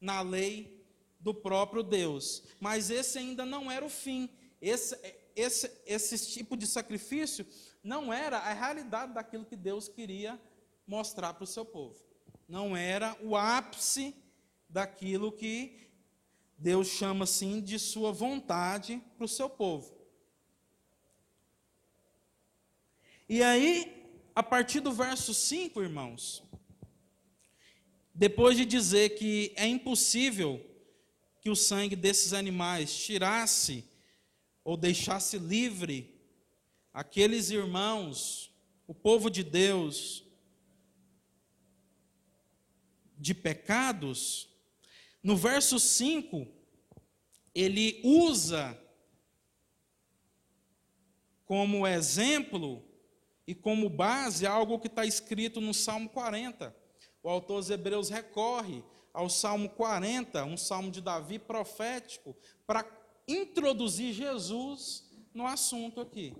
na 0.00 0.20
lei 0.20 0.84
do 1.20 1.34
próprio 1.34 1.82
Deus. 1.82 2.42
Mas 2.60 2.90
esse 2.90 3.18
ainda 3.18 3.44
não 3.44 3.70
era 3.70 3.84
o 3.84 3.90
fim. 3.90 4.28
Esse, 4.60 4.98
esse, 5.36 5.70
esse 5.86 6.32
tipo 6.32 6.56
de 6.56 6.66
sacrifício 6.66 7.46
não 7.82 8.12
era 8.12 8.38
a 8.38 8.52
realidade 8.52 9.14
daquilo 9.14 9.44
que 9.44 9.56
Deus 9.56 9.88
queria 9.88 10.40
mostrar 10.86 11.34
para 11.34 11.44
o 11.44 11.46
seu 11.46 11.64
povo. 11.64 11.96
Não 12.48 12.76
era 12.76 13.16
o 13.22 13.36
ápice 13.36 14.14
daquilo 14.68 15.30
que 15.30 15.88
Deus 16.56 16.88
chama 16.88 17.24
assim 17.24 17.60
de 17.60 17.78
sua 17.78 18.10
vontade 18.10 19.02
para 19.16 19.24
o 19.24 19.28
seu 19.28 19.48
povo. 19.48 19.97
E 23.28 23.42
aí, 23.42 24.10
a 24.34 24.42
partir 24.42 24.80
do 24.80 24.90
verso 24.90 25.34
5, 25.34 25.82
irmãos, 25.82 26.42
depois 28.14 28.56
de 28.56 28.64
dizer 28.64 29.18
que 29.18 29.52
é 29.54 29.66
impossível 29.66 30.64
que 31.42 31.50
o 31.50 31.54
sangue 31.54 31.94
desses 31.94 32.32
animais 32.32 32.96
tirasse 32.96 33.84
ou 34.64 34.78
deixasse 34.78 35.36
livre 35.36 36.18
aqueles 36.90 37.50
irmãos, 37.50 38.50
o 38.86 38.94
povo 38.94 39.28
de 39.28 39.44
Deus, 39.44 40.24
de 43.18 43.34
pecados, 43.34 44.48
no 45.22 45.36
verso 45.36 45.78
5, 45.78 46.48
ele 47.54 48.00
usa 48.02 48.82
como 51.44 51.86
exemplo 51.86 52.87
e 53.48 53.54
como 53.54 53.88
base 53.88 54.46
algo 54.46 54.78
que 54.78 54.88
está 54.88 55.06
escrito 55.06 55.58
no 55.58 55.72
Salmo 55.72 56.10
40. 56.10 56.76
O 57.22 57.30
autor 57.30 57.60
dos 57.60 57.70
Hebreus 57.70 58.10
recorre 58.10 58.84
ao 59.10 59.30
Salmo 59.30 59.70
40, 59.70 60.44
um 60.44 60.58
salmo 60.58 60.90
de 60.90 61.00
Davi 61.00 61.38
profético, 61.38 62.36
para 62.66 62.84
introduzir 63.26 64.12
Jesus 64.12 65.10
no 65.32 65.46
assunto 65.46 65.98
aqui. 65.98 66.36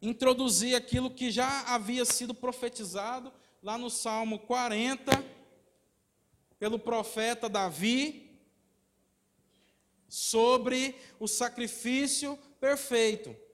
Introduzir 0.00 0.76
aquilo 0.76 1.10
que 1.10 1.28
já 1.28 1.74
havia 1.74 2.04
sido 2.04 2.32
profetizado 2.32 3.32
lá 3.60 3.76
no 3.76 3.90
Salmo 3.90 4.38
40, 4.38 5.10
pelo 6.56 6.78
profeta 6.78 7.48
Davi, 7.48 8.40
sobre 10.08 10.94
o 11.18 11.26
sacrifício 11.26 12.38
perfeito. 12.60 13.44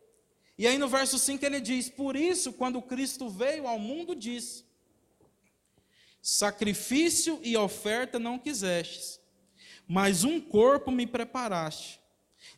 E 0.62 0.66
aí 0.68 0.78
no 0.78 0.86
verso 0.86 1.18
5 1.18 1.44
ele 1.44 1.60
diz: 1.60 1.88
Por 1.88 2.14
isso, 2.14 2.52
quando 2.52 2.80
Cristo 2.80 3.28
veio 3.28 3.66
ao 3.66 3.80
mundo, 3.80 4.14
disse: 4.14 4.64
Sacrifício 6.22 7.40
e 7.42 7.56
oferta 7.56 8.16
não 8.16 8.38
quisestes, 8.38 9.18
mas 9.88 10.22
um 10.22 10.40
corpo 10.40 10.92
me 10.92 11.04
preparaste. 11.04 12.00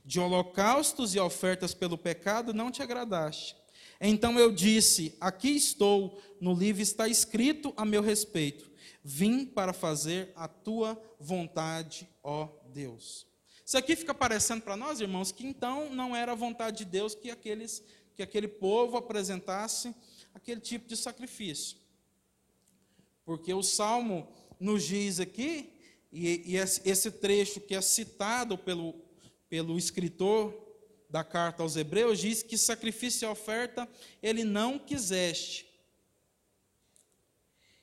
De 0.04 0.20
holocaustos 0.20 1.14
e 1.14 1.18
ofertas 1.18 1.73
pelo 1.73 1.96
pecado 1.96 2.52
não 2.52 2.70
te 2.70 2.82
agradaste. 2.82 3.56
Então 3.99 4.38
eu 4.38 4.52
disse: 4.52 5.16
Aqui 5.18 5.56
estou, 5.56 6.20
no 6.38 6.52
livro 6.52 6.82
está 6.82 7.08
escrito 7.08 7.73
a 7.75 7.87
meu 7.87 8.02
respeito. 8.02 8.70
Vim 9.02 9.46
para 9.46 9.73
fazer 9.73 10.30
a 10.37 10.46
tua 10.46 11.02
vontade, 11.18 12.06
ó 12.23 12.50
Deus. 12.66 13.26
Isso 13.64 13.78
aqui 13.78 13.97
fica 13.97 14.12
parecendo 14.12 14.62
para 14.62 14.76
nós, 14.76 15.00
irmãos, 15.00 15.33
que 15.33 15.47
então 15.47 15.88
não 15.90 16.14
era 16.14 16.33
a 16.33 16.35
vontade 16.35 16.78
de 16.78 16.85
Deus 16.85 17.14
que, 17.14 17.30
aqueles, 17.30 17.83
que 18.14 18.23
aquele 18.23 18.47
povo 18.47 18.97
apresentasse 18.97 19.94
aquele 20.35 20.61
tipo 20.61 20.87
de 20.87 20.97
sacrifício. 20.97 21.78
Porque 23.25 23.54
o 23.54 23.62
Salmo 23.62 24.28
nos 24.61 24.85
diz 24.85 25.18
aqui, 25.18 25.73
e, 26.12 26.52
e 26.52 26.56
esse 26.56 27.11
trecho 27.11 27.61
que 27.61 27.75
é 27.75 27.80
citado 27.80 28.59
pelo, 28.59 28.94
pelo 29.49 29.78
escritor 29.78 30.54
da 31.09 31.25
carta 31.25 31.62
aos 31.62 31.76
Hebreus, 31.76 32.18
diz 32.18 32.42
que 32.42 32.59
sacrifício 32.59 33.26
e 33.26 33.30
oferta 33.30 33.88
ele 34.23 34.44
não 34.44 34.78
quiseste. 34.78 35.66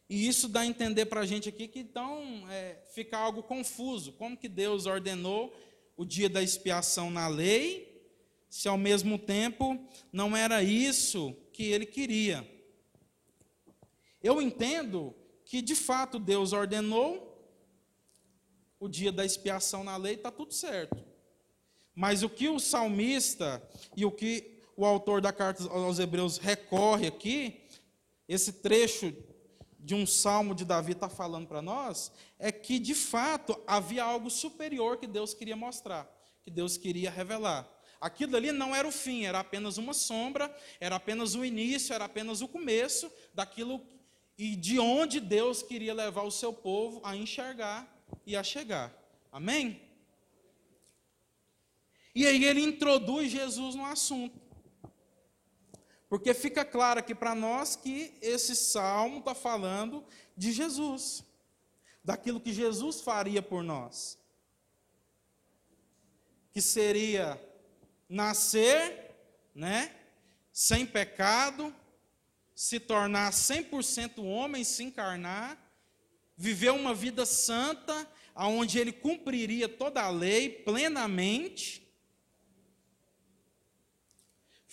E 0.08 0.28
isso 0.28 0.48
dá 0.50 0.60
a 0.60 0.66
entender 0.66 1.06
para 1.06 1.22
a 1.22 1.26
gente 1.26 1.48
aqui 1.48 1.68
que 1.70 1.80
então 1.80 2.46
é, 2.50 2.78
fica 2.94 3.18
algo 3.18 3.42
confuso. 3.42 4.12
Como 4.12 4.36
que 4.36 4.50
Deus 4.50 4.86
ordenou 4.86 5.56
o 6.02 6.06
dia 6.06 6.28
da 6.28 6.42
expiação 6.42 7.12
na 7.12 7.28
lei, 7.28 8.10
se 8.50 8.68
ao 8.68 8.76
mesmo 8.76 9.20
tempo 9.20 9.80
não 10.12 10.36
era 10.36 10.64
isso 10.64 11.32
que 11.54 11.66
ele 11.66 11.86
queria? 11.86 12.44
Eu 14.24 14.42
entendo 14.42 15.14
que 15.46 15.62
de 15.62 15.76
fato 15.76 16.18
Deus 16.18 16.54
ordenou 16.54 17.28
o 18.80 18.90
dia 18.90 19.12
da 19.12 19.24
expiação 19.24 19.84
na 19.84 19.96
lei, 19.96 20.16
está 20.16 20.32
tudo 20.32 20.56
certo. 20.56 21.06
Mas 21.94 22.24
o 22.24 22.30
que 22.30 22.50
o 22.50 22.58
salmista 22.58 23.62
e 23.96 24.04
o 24.04 24.12
que 24.12 24.60
o 24.76 24.84
autor 24.84 25.22
da 25.22 25.32
carta 25.32 25.70
aos 25.70 26.00
Hebreus 26.00 26.40
recorre 26.40 27.06
aqui, 27.06 27.62
esse 28.28 28.54
trecho 28.54 29.14
de 29.84 29.96
um 29.96 30.06
salmo 30.06 30.54
de 30.54 30.64
Davi 30.64 30.92
está 30.92 31.10
falando 31.10 31.48
para 31.48 31.62
nós, 31.62 32.12
é 32.38 32.52
que 32.52 32.78
de 32.78 32.94
fato 32.94 33.60
havia 33.66 34.04
algo 34.04 34.30
superior 34.30 34.98
que 34.98 35.08
Deus 35.08 35.34
queria 35.34 35.56
mostrar, 35.56 36.08
que 36.44 36.52
Deus 36.52 36.78
queria 36.78 37.10
revelar. 37.10 37.68
Aquilo 38.00 38.36
ali 38.36 38.52
não 38.52 38.76
era 38.76 38.88
o 38.88 38.92
fim, 38.92 39.26
era 39.26 39.40
apenas 39.40 39.78
uma 39.78 39.94
sombra, 39.94 40.56
era 40.80 40.96
apenas 40.96 41.36
o 41.36 41.46
início, 41.46 41.94
era 41.94 42.06
apenas 42.06 42.42
o 42.42 42.48
começo 42.48 43.12
daquilo 43.34 43.82
e 44.38 44.56
de 44.56 44.80
onde 44.80 45.20
Deus 45.20 45.62
queria 45.62 45.94
levar 45.94 46.24
o 46.24 46.32
seu 46.32 46.52
povo 46.52 47.00
a 47.04 47.16
enxergar 47.16 47.88
e 48.26 48.36
a 48.36 48.44
chegar. 48.44 48.92
Amém? 49.32 49.82
E 52.14 52.26
aí 52.26 52.44
ele 52.44 52.62
introduz 52.62 53.32
Jesus 53.32 53.76
no 53.76 53.86
assunto. 53.86 54.41
Porque 56.12 56.34
fica 56.34 56.66
claro 56.66 57.00
aqui 57.00 57.16
para 57.16 57.34
nós 57.34 57.78
que 57.78 58.14
esse 58.22 58.54
salmo 58.54 59.20
está 59.20 59.34
falando 59.34 60.04
de 60.36 60.52
Jesus, 60.52 61.24
daquilo 62.04 62.42
que 62.42 62.52
Jesus 62.52 63.00
faria 63.00 63.42
por 63.42 63.64
nós. 63.64 64.20
Que 66.52 66.62
seria 66.62 67.42
nascer, 68.10 69.16
né, 69.56 69.96
sem 70.52 70.86
pecado, 70.86 71.74
se 72.54 72.78
tornar 72.78 73.32
100% 73.32 74.22
homem, 74.22 74.66
se 74.66 74.84
encarnar, 74.84 75.58
viver 76.36 76.72
uma 76.72 76.94
vida 76.94 77.26
santa, 77.26 78.06
aonde 78.36 78.78
ele 78.80 78.92
cumpriria 78.92 79.70
toda 79.70 80.02
a 80.02 80.10
lei 80.10 80.50
plenamente, 80.50 81.81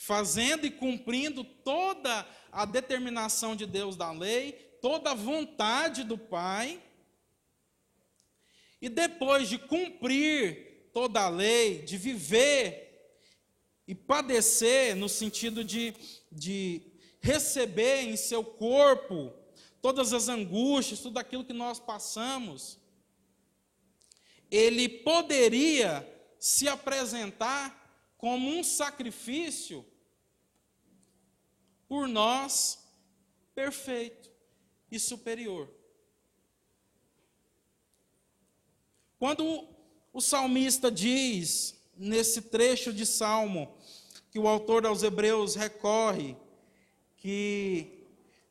fazendo 0.08 0.66
e 0.66 0.70
cumprindo 0.70 1.44
toda 1.44 2.26
a 2.50 2.64
determinação 2.64 3.54
de 3.54 3.66
Deus 3.66 3.94
da 3.94 4.10
lei, 4.10 4.52
toda 4.80 5.10
a 5.10 5.14
vontade 5.14 6.02
do 6.02 6.16
Pai. 6.16 6.82
E 8.80 8.88
depois 8.88 9.50
de 9.50 9.58
cumprir 9.58 10.88
toda 10.94 11.20
a 11.20 11.28
lei, 11.28 11.82
de 11.82 11.98
viver 11.98 13.12
e 13.86 13.94
padecer, 13.94 14.96
no 14.96 15.10
sentido 15.10 15.62
de, 15.62 15.94
de 16.32 16.80
receber 17.20 18.04
em 18.04 18.16
seu 18.16 18.42
corpo 18.42 19.34
todas 19.82 20.14
as 20.14 20.26
angústias, 20.26 21.00
tudo 21.00 21.18
aquilo 21.18 21.44
que 21.44 21.52
nós 21.52 21.78
passamos, 21.78 22.78
ele 24.50 24.88
poderia 24.88 26.02
se 26.38 26.66
apresentar 26.66 28.14
como 28.16 28.48
um 28.48 28.64
sacrifício 28.64 29.84
por 31.88 32.06
nós 32.06 32.86
perfeito 33.54 34.30
e 34.90 34.98
superior. 34.98 35.68
Quando 39.18 39.66
o 40.12 40.20
salmista 40.20 40.90
diz, 40.90 41.74
nesse 41.96 42.42
trecho 42.42 42.92
de 42.92 43.04
salmo, 43.04 43.76
que 44.30 44.38
o 44.38 44.46
autor 44.46 44.86
aos 44.86 45.02
Hebreus 45.02 45.54
recorre, 45.54 46.36
que 47.16 47.98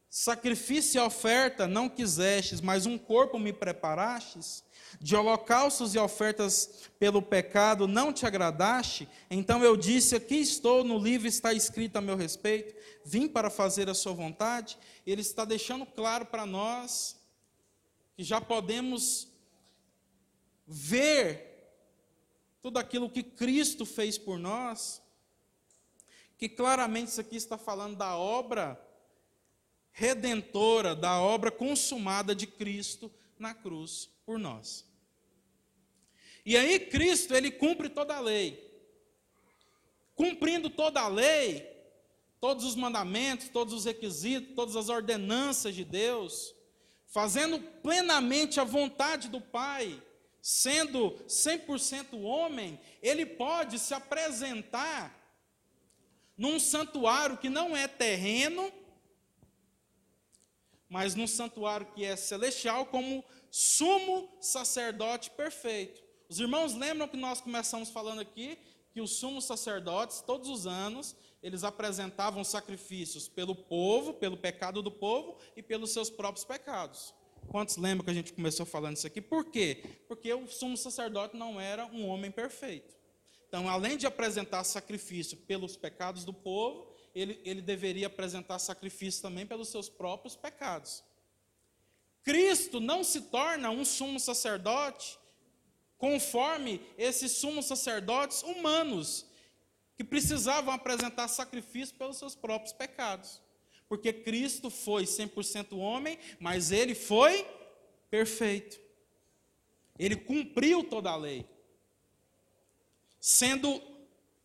Sacrifício 0.09 0.99
e 0.99 1.05
oferta 1.05 1.67
não 1.67 1.87
quisestes, 1.87 2.59
mas 2.59 2.87
um 2.87 2.97
corpo 2.97 3.37
me 3.37 3.53
preparastes. 3.53 4.63
De 4.99 5.15
holocaustos 5.15 5.93
e 5.93 5.99
ofertas 5.99 6.89
pelo 6.99 7.21
pecado 7.21 7.87
não 7.87 8.11
te 8.11 8.25
agradaste. 8.25 9.07
Então 9.29 9.63
eu 9.63 9.77
disse: 9.77 10.15
Aqui 10.15 10.35
estou, 10.35 10.83
no 10.83 10.97
livro 10.97 11.27
está 11.27 11.53
escrito 11.53 11.97
a 11.97 12.01
meu 12.01 12.15
respeito. 12.15 12.75
Vim 13.05 13.27
para 13.27 13.49
fazer 13.49 13.89
a 13.89 13.93
sua 13.93 14.13
vontade. 14.13 14.77
Ele 15.05 15.21
está 15.21 15.45
deixando 15.45 15.85
claro 15.85 16.25
para 16.25 16.45
nós 16.45 17.15
que 18.15 18.23
já 18.23 18.41
podemos 18.41 19.27
ver 20.65 21.71
tudo 22.61 22.79
aquilo 22.79 23.09
que 23.09 23.23
Cristo 23.23 23.85
fez 23.85 24.17
por 24.17 24.39
nós. 24.39 25.01
Que 26.37 26.49
claramente 26.49 27.09
isso 27.09 27.21
aqui 27.21 27.35
está 27.35 27.57
falando 27.57 27.95
da 27.95 28.15
obra 28.17 28.79
redentora 29.97 30.95
da 30.95 31.19
obra 31.19 31.49
consumada 31.49 32.35
de 32.35 32.45
Cristo 32.45 33.11
na 33.39 33.55
cruz 33.55 34.11
por 34.27 34.37
nós. 34.37 34.85
E 36.45 36.57
aí 36.57 36.81
Cristo, 36.81 37.33
ele 37.33 37.49
cumpre 37.49 37.87
toda 37.87 38.17
a 38.17 38.19
lei. 38.19 38.61
Cumprindo 40.15 40.69
toda 40.69 40.99
a 40.99 41.07
lei, 41.07 41.65
todos 42.41 42.65
os 42.65 42.75
mandamentos, 42.75 43.47
todos 43.47 43.73
os 43.73 43.85
requisitos, 43.85 44.53
todas 44.53 44.75
as 44.75 44.89
ordenanças 44.89 45.73
de 45.73 45.85
Deus, 45.85 46.53
fazendo 47.05 47.57
plenamente 47.81 48.59
a 48.59 48.65
vontade 48.65 49.29
do 49.29 49.39
Pai, 49.39 50.03
sendo 50.41 51.11
100% 51.25 52.21
homem, 52.21 52.77
ele 53.01 53.25
pode 53.25 53.79
se 53.79 53.93
apresentar 53.93 55.15
num 56.37 56.59
santuário 56.59 57.37
que 57.37 57.49
não 57.49 57.77
é 57.77 57.87
terreno, 57.87 58.73
mas 60.89 61.15
num 61.15 61.27
santuário 61.27 61.87
que 61.93 62.03
é 62.03 62.15
celestial, 62.15 62.85
como 62.87 63.23
sumo 63.51 64.29
sacerdote 64.41 65.31
perfeito. 65.31 66.03
Os 66.29 66.39
irmãos 66.39 66.73
lembram 66.73 67.07
que 67.07 67.17
nós 67.17 67.39
começamos 67.41 67.89
falando 67.89 68.19
aqui 68.19 68.57
que 68.91 69.01
os 69.01 69.11
sumos 69.11 69.45
sacerdotes, 69.45 70.21
todos 70.21 70.49
os 70.49 70.65
anos, 70.65 71.15
eles 71.41 71.63
apresentavam 71.63 72.43
sacrifícios 72.43 73.27
pelo 73.27 73.55
povo, 73.55 74.13
pelo 74.13 74.35
pecado 74.35 74.81
do 74.81 74.91
povo 74.91 75.37
e 75.55 75.61
pelos 75.61 75.91
seus 75.91 76.09
próprios 76.09 76.43
pecados. 76.43 77.13
Quantos 77.47 77.77
lembram 77.77 78.03
que 78.03 78.11
a 78.11 78.13
gente 78.13 78.33
começou 78.33 78.65
falando 78.65 78.97
isso 78.97 79.07
aqui? 79.07 79.21
Por 79.21 79.45
quê? 79.45 79.83
Porque 80.07 80.33
o 80.33 80.47
sumo 80.47 80.75
sacerdote 80.75 81.37
não 81.37 81.61
era 81.61 81.85
um 81.85 82.07
homem 82.07 82.31
perfeito. 82.31 82.97
Então, 83.47 83.69
além 83.69 83.97
de 83.97 84.05
apresentar 84.05 84.63
sacrifício 84.63 85.37
pelos 85.37 85.77
pecados 85.77 86.25
do 86.25 86.33
povo, 86.33 86.91
ele, 87.15 87.39
ele 87.45 87.61
deveria 87.61 88.07
apresentar 88.07 88.59
sacrifício 88.59 89.21
também 89.21 89.45
pelos 89.45 89.69
seus 89.69 89.87
próprios 89.87 90.35
pecados. 90.35 91.03
Cristo 92.23 92.79
não 92.79 93.03
se 93.03 93.21
torna 93.21 93.69
um 93.69 93.85
sumo 93.85 94.19
sacerdote 94.19 95.17
conforme 95.97 96.81
esses 96.97 97.33
sumos 97.33 97.65
sacerdotes 97.65 98.43
humanos, 98.43 99.25
que 99.95 100.03
precisavam 100.03 100.73
apresentar 100.73 101.27
sacrifício 101.27 101.95
pelos 101.95 102.17
seus 102.17 102.35
próprios 102.35 102.71
pecados. 102.71 103.41
Porque 103.89 104.13
Cristo 104.13 104.69
foi 104.69 105.05
100% 105.05 105.77
homem, 105.77 106.19
mas 106.39 106.71
ele 106.71 106.93
foi 106.93 107.47
perfeito. 108.09 108.79
Ele 109.97 110.15
cumpriu 110.15 110.83
toda 110.83 111.09
a 111.09 111.15
lei. 111.15 111.47
Sendo 113.19 113.81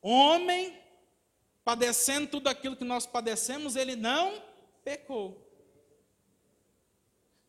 homem, 0.00 0.74
padecendo 1.62 2.28
tudo 2.28 2.48
aquilo 2.48 2.76
que 2.76 2.84
nós 2.84 3.04
padecemos, 3.04 3.76
ele 3.76 3.94
não 3.94 4.42
pecou. 4.82 5.51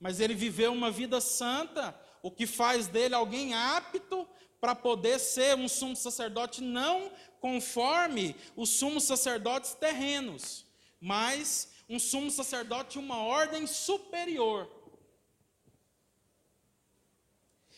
Mas 0.03 0.19
ele 0.19 0.35
viveu 0.35 0.73
uma 0.73 0.91
vida 0.91 1.21
santa, 1.21 1.97
o 2.21 2.29
que 2.29 2.45
faz 2.45 2.87
dele 2.87 3.15
alguém 3.15 3.53
apto 3.53 4.27
para 4.59 4.75
poder 4.75 5.17
ser 5.17 5.55
um 5.55 5.69
sumo 5.69 5.95
sacerdote 5.95 6.61
não 6.61 7.09
conforme 7.39 8.35
os 8.53 8.71
sumos 8.71 9.05
sacerdotes 9.05 9.73
terrenos, 9.75 10.65
mas 10.99 11.69
um 11.87 11.97
sumo 11.97 12.29
sacerdote 12.29 12.91
de 12.91 12.99
uma 12.99 13.23
ordem 13.23 13.65
superior. 13.65 14.69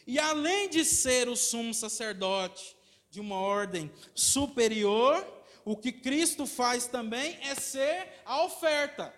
E 0.08 0.18
além 0.18 0.68
de 0.68 0.84
ser 0.84 1.30
o 1.30 1.36
sumo 1.36 1.76
sacerdote 1.76 2.76
de 3.08 3.20
uma 3.20 3.36
ordem 3.36 3.92
superior, 4.16 5.24
o 5.64 5.78
que 5.78 5.92
Cristo 5.92 6.48
faz 6.48 6.88
também 6.88 7.38
é 7.44 7.54
ser 7.54 8.24
a 8.26 8.44
oferta. 8.44 9.14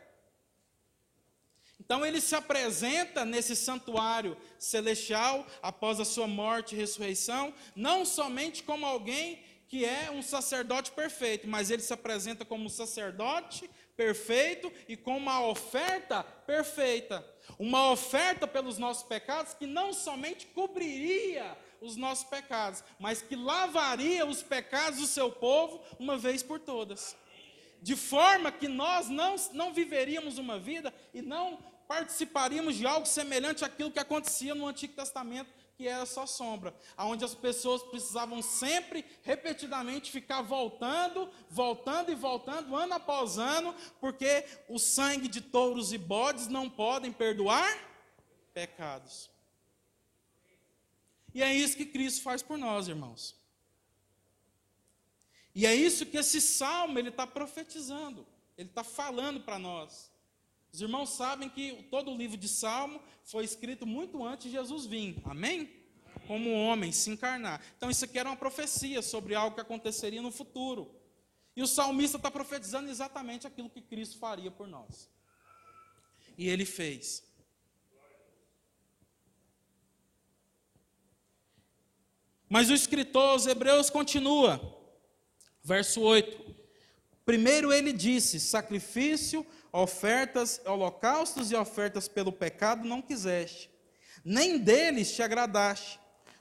Então 1.87 2.05
ele 2.05 2.19
se 2.19 2.35
apresenta 2.35 3.23
nesse 3.23 3.55
santuário 3.55 4.35
celestial 4.59 5.47
após 5.61 6.01
a 6.01 6.05
sua 6.05 6.27
morte 6.27 6.75
e 6.75 6.77
ressurreição, 6.77 7.53
não 7.73 8.03
somente 8.03 8.61
como 8.61 8.85
alguém 8.85 9.41
que 9.69 9.85
é 9.85 10.11
um 10.11 10.21
sacerdote 10.21 10.91
perfeito, 10.91 11.47
mas 11.47 11.71
ele 11.71 11.81
se 11.81 11.93
apresenta 11.93 12.43
como 12.43 12.65
um 12.65 12.69
sacerdote 12.69 13.69
perfeito 13.95 14.69
e 14.89 14.97
com 14.97 15.15
uma 15.15 15.41
oferta 15.47 16.23
perfeita. 16.23 17.25
Uma 17.57 17.89
oferta 17.89 18.45
pelos 18.45 18.77
nossos 18.77 19.03
pecados 19.03 19.53
que 19.53 19.65
não 19.65 19.93
somente 19.93 20.45
cobriria 20.47 21.57
os 21.79 21.95
nossos 21.95 22.25
pecados, 22.25 22.83
mas 22.99 23.21
que 23.21 23.37
lavaria 23.37 24.25
os 24.25 24.43
pecados 24.43 24.99
do 24.99 25.07
seu 25.07 25.31
povo 25.31 25.81
uma 25.97 26.17
vez 26.17 26.43
por 26.43 26.59
todas. 26.59 27.15
De 27.81 27.95
forma 27.95 28.51
que 28.51 28.67
nós 28.67 29.07
não, 29.07 29.37
não 29.53 29.73
viveríamos 29.73 30.37
uma 30.37 30.59
vida 30.59 30.93
e 31.13 31.21
não 31.21 31.76
participaríamos 31.87 32.75
de 32.75 32.85
algo 32.85 33.05
semelhante 33.05 33.63
àquilo 33.63 33.91
que 33.91 33.99
acontecia 33.99 34.53
no 34.53 34.67
Antigo 34.67 34.93
Testamento, 34.93 35.49
que 35.77 35.87
era 35.87 36.05
só 36.05 36.25
sombra, 36.25 36.75
aonde 36.95 37.23
as 37.23 37.35
pessoas 37.35 37.83
precisavam 37.83 38.41
sempre, 38.41 39.05
repetidamente, 39.21 40.11
ficar 40.11 40.41
voltando, 40.41 41.29
voltando 41.49 42.11
e 42.11 42.15
voltando, 42.15 42.75
ano 42.75 42.95
após 42.95 43.37
ano, 43.37 43.75
porque 43.99 44.43
o 44.67 44.79
sangue 44.79 45.27
de 45.27 45.39
touros 45.39 45.93
e 45.93 45.97
bodes 45.97 46.47
não 46.47 46.67
podem 46.67 47.11
perdoar 47.11 47.77
pecados. 48.53 49.29
E 51.33 51.43
é 51.43 51.53
isso 51.53 51.77
que 51.77 51.85
Cristo 51.85 52.23
faz 52.23 52.41
por 52.41 52.57
nós, 52.57 52.87
irmãos. 52.87 53.35
E 55.53 55.65
é 55.67 55.75
isso 55.75 56.05
que 56.05 56.17
esse 56.17 56.41
salmo 56.41 56.97
ele 56.97 57.09
está 57.09 57.27
profetizando, 57.27 58.25
ele 58.57 58.69
está 58.69 58.83
falando 58.83 59.41
para 59.41 59.59
nós. 59.59 60.11
Os 60.77 60.81
irmãos 60.81 61.09
sabem 61.09 61.49
que 61.49 61.87
todo 61.89 62.11
o 62.11 62.15
livro 62.15 62.37
de 62.37 62.47
Salmo 62.47 63.01
foi 63.23 63.43
escrito 63.43 63.83
muito 63.83 64.23
antes 64.23 64.43
de 64.45 64.51
Jesus 64.51 64.85
vir, 64.85 65.19
amém? 65.25 65.73
Como 66.27 66.53
homem, 66.53 66.91
se 66.91 67.09
encarnar. 67.09 67.59
Então, 67.75 67.89
isso 67.89 68.05
aqui 68.05 68.19
era 68.19 68.29
uma 68.29 68.35
profecia 68.35 69.01
sobre 69.01 69.33
algo 69.33 69.55
que 69.55 69.61
aconteceria 69.61 70.21
no 70.21 70.29
futuro. 70.29 70.95
E 71.55 71.63
o 71.63 71.65
salmista 71.65 72.17
está 72.17 72.29
profetizando 72.29 72.91
exatamente 72.91 73.47
aquilo 73.47 73.71
que 73.71 73.81
Cristo 73.81 74.19
faria 74.19 74.51
por 74.51 74.67
nós. 74.67 75.09
E 76.37 76.47
ele 76.47 76.63
fez. 76.63 77.23
Mas 82.47 82.69
o 82.69 82.75
escritor 82.75 83.29
aos 83.29 83.47
Hebreus 83.47 83.89
continua, 83.89 84.61
verso 85.63 86.01
8. 86.01 86.55
Primeiro 87.25 87.73
ele 87.73 87.91
disse: 87.91 88.39
sacrifício, 88.39 89.43
ofertas, 89.77 90.59
holocaustos 90.65 91.51
e 91.51 91.55
ofertas 91.55 92.07
pelo 92.07 92.31
pecado 92.31 92.87
não 92.87 93.01
quiseste, 93.01 93.69
nem 94.25 94.57
deles 94.57 95.11
te 95.13 95.21
agradaste, 95.21 95.99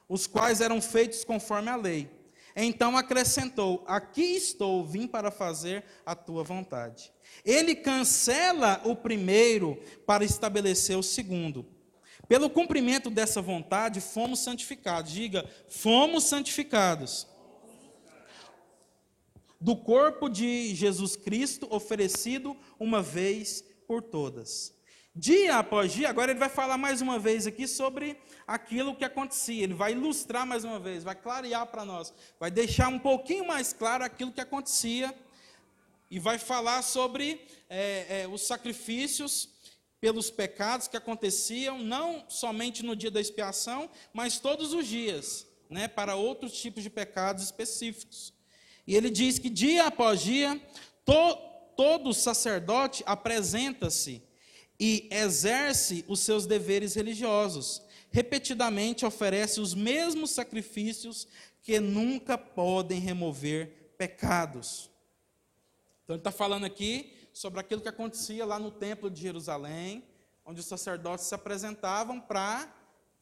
os 0.09 0.27
quais 0.27 0.61
eram 0.61 0.81
feitos 0.81 1.23
conforme 1.23 1.69
a 1.69 1.77
lei. 1.77 2.11
Então 2.57 2.97
acrescentou: 2.97 3.85
Aqui 3.87 4.23
estou, 4.23 4.85
vim 4.87 5.07
para 5.07 5.31
fazer 5.31 5.85
a 6.07 6.15
tua 6.15 6.43
vontade. 6.43 7.13
Ele 7.45 7.75
cancela 7.75 8.81
o 8.85 8.97
primeiro 8.97 9.79
para 10.07 10.25
estabelecer 10.25 10.97
o 10.97 11.03
segundo. 11.03 11.67
Pelo 12.27 12.49
cumprimento 12.49 13.11
dessa 13.11 13.43
vontade, 13.43 14.01
fomos 14.01 14.41
santificados. 14.41 15.13
Diga, 15.13 15.49
fomos 15.69 16.25
santificados. 16.25 17.27
Do 19.67 19.75
corpo 19.75 20.29
de 20.29 20.73
Jesus 20.77 21.17
Cristo, 21.17 21.67
oferecido 21.73 22.57
uma 22.79 23.03
vez 23.03 23.65
por 23.89 24.01
todas. 24.01 24.73
Dia 25.13 25.57
após 25.57 25.93
dia, 25.93 26.09
agora 26.09 26.31
ele 26.31 26.39
vai 26.39 26.49
falar 26.49 26.79
mais 26.79 27.03
uma 27.03 27.19
vez 27.19 27.49
aqui 27.49 27.67
sobre 27.67 28.17
aquilo 28.47 28.95
que 28.95 29.05
acontecia. 29.05 29.65
Ele 29.65 29.75
vai 29.75 29.91
ilustrar 29.91 30.47
mais 30.47 30.63
uma 30.63 30.79
vez, 30.79 31.03
vai 31.03 31.17
clarear 31.17 31.67
para 31.67 31.85
nós, 31.85 32.15
vai 32.39 32.49
deixar 32.49 32.87
um 32.87 32.99
pouquinho 33.01 33.45
mais 33.45 33.73
claro 33.73 34.05
aquilo 34.05 34.31
que 34.31 34.41
acontecia 34.41 35.13
e 36.09 36.21
vai 36.21 36.39
falar 36.39 36.83
sobre 36.83 37.45
é, 37.69 38.21
é, 38.21 38.29
os 38.29 38.43
sacrifícios 38.43 39.49
pelos 40.01 40.31
pecados 40.31 40.87
que 40.87 40.97
aconteciam, 40.97 41.77
não 41.81 42.25
somente 42.29 42.85
no 42.85 42.95
dia 42.95 43.11
da 43.11 43.21
expiação, 43.21 43.91
mas 44.13 44.39
todos 44.39 44.73
os 44.73 44.87
dias, 44.87 45.45
né, 45.69 45.89
para 45.89 46.15
outros 46.15 46.53
tipos 46.53 46.85
de 46.85 46.89
pecados 46.89 47.43
específicos. 47.43 48.36
E 48.87 48.95
ele 48.95 49.11
diz 49.11 49.39
que 49.39 49.51
dia 49.51 49.87
após 49.87 50.21
dia, 50.21 50.61
to, 51.05 51.37
todo 51.77 52.15
sacerdote 52.15 53.03
apresenta-se 53.07 54.23
e 54.79 55.09
exerce 55.11 56.05
os 56.07 56.21
seus 56.21 56.47
deveres 56.47 56.95
religiosos. 56.95 57.83
Repetidamente 58.11 59.05
oferece 59.05 59.61
os 59.61 59.75
mesmos 59.75 60.31
sacrifícios 60.31 61.27
que 61.63 61.81
nunca 61.81 62.39
podem 62.39 63.01
remover 63.01 63.93
pecados. 63.99 64.91
Então, 66.05 66.15
ele 66.15 66.21
está 66.21 66.31
falando 66.31 66.65
aqui 66.65 67.13
sobre 67.33 67.59
aquilo 67.59 67.81
que 67.81 67.89
acontecia 67.89 68.47
lá 68.47 68.59
no 68.59 68.71
templo 68.71 69.11
de 69.11 69.21
Jerusalém, 69.21 70.05
onde 70.45 70.61
os 70.61 70.67
sacerdotes 70.67 71.27
se 71.27 71.35
apresentavam 71.35 72.21
para 72.21 72.73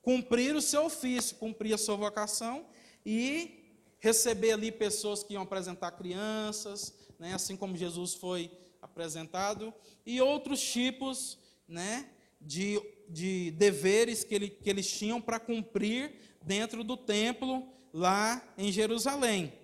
cumprir 0.02 0.54
o 0.54 0.60
seu 0.60 0.84
ofício, 0.84 1.36
cumprir 1.36 1.72
a 1.72 1.78
sua 1.78 1.96
vocação 1.96 2.66
e 3.04 3.63
receber 4.04 4.52
ali 4.52 4.70
pessoas 4.70 5.22
que 5.22 5.32
iam 5.32 5.44
apresentar 5.44 5.90
crianças, 5.92 6.94
né, 7.18 7.32
assim 7.32 7.56
como 7.56 7.74
Jesus 7.74 8.12
foi 8.12 8.50
apresentado, 8.82 9.72
e 10.04 10.20
outros 10.20 10.60
tipos 10.60 11.38
né, 11.66 12.10
de, 12.38 12.78
de 13.08 13.50
deveres 13.52 14.22
que, 14.22 14.34
ele, 14.34 14.50
que 14.50 14.68
eles 14.68 14.90
tinham 14.90 15.22
para 15.22 15.40
cumprir 15.40 16.36
dentro 16.42 16.84
do 16.84 16.98
templo 16.98 17.66
lá 17.94 18.46
em 18.58 18.70
Jerusalém. 18.70 19.54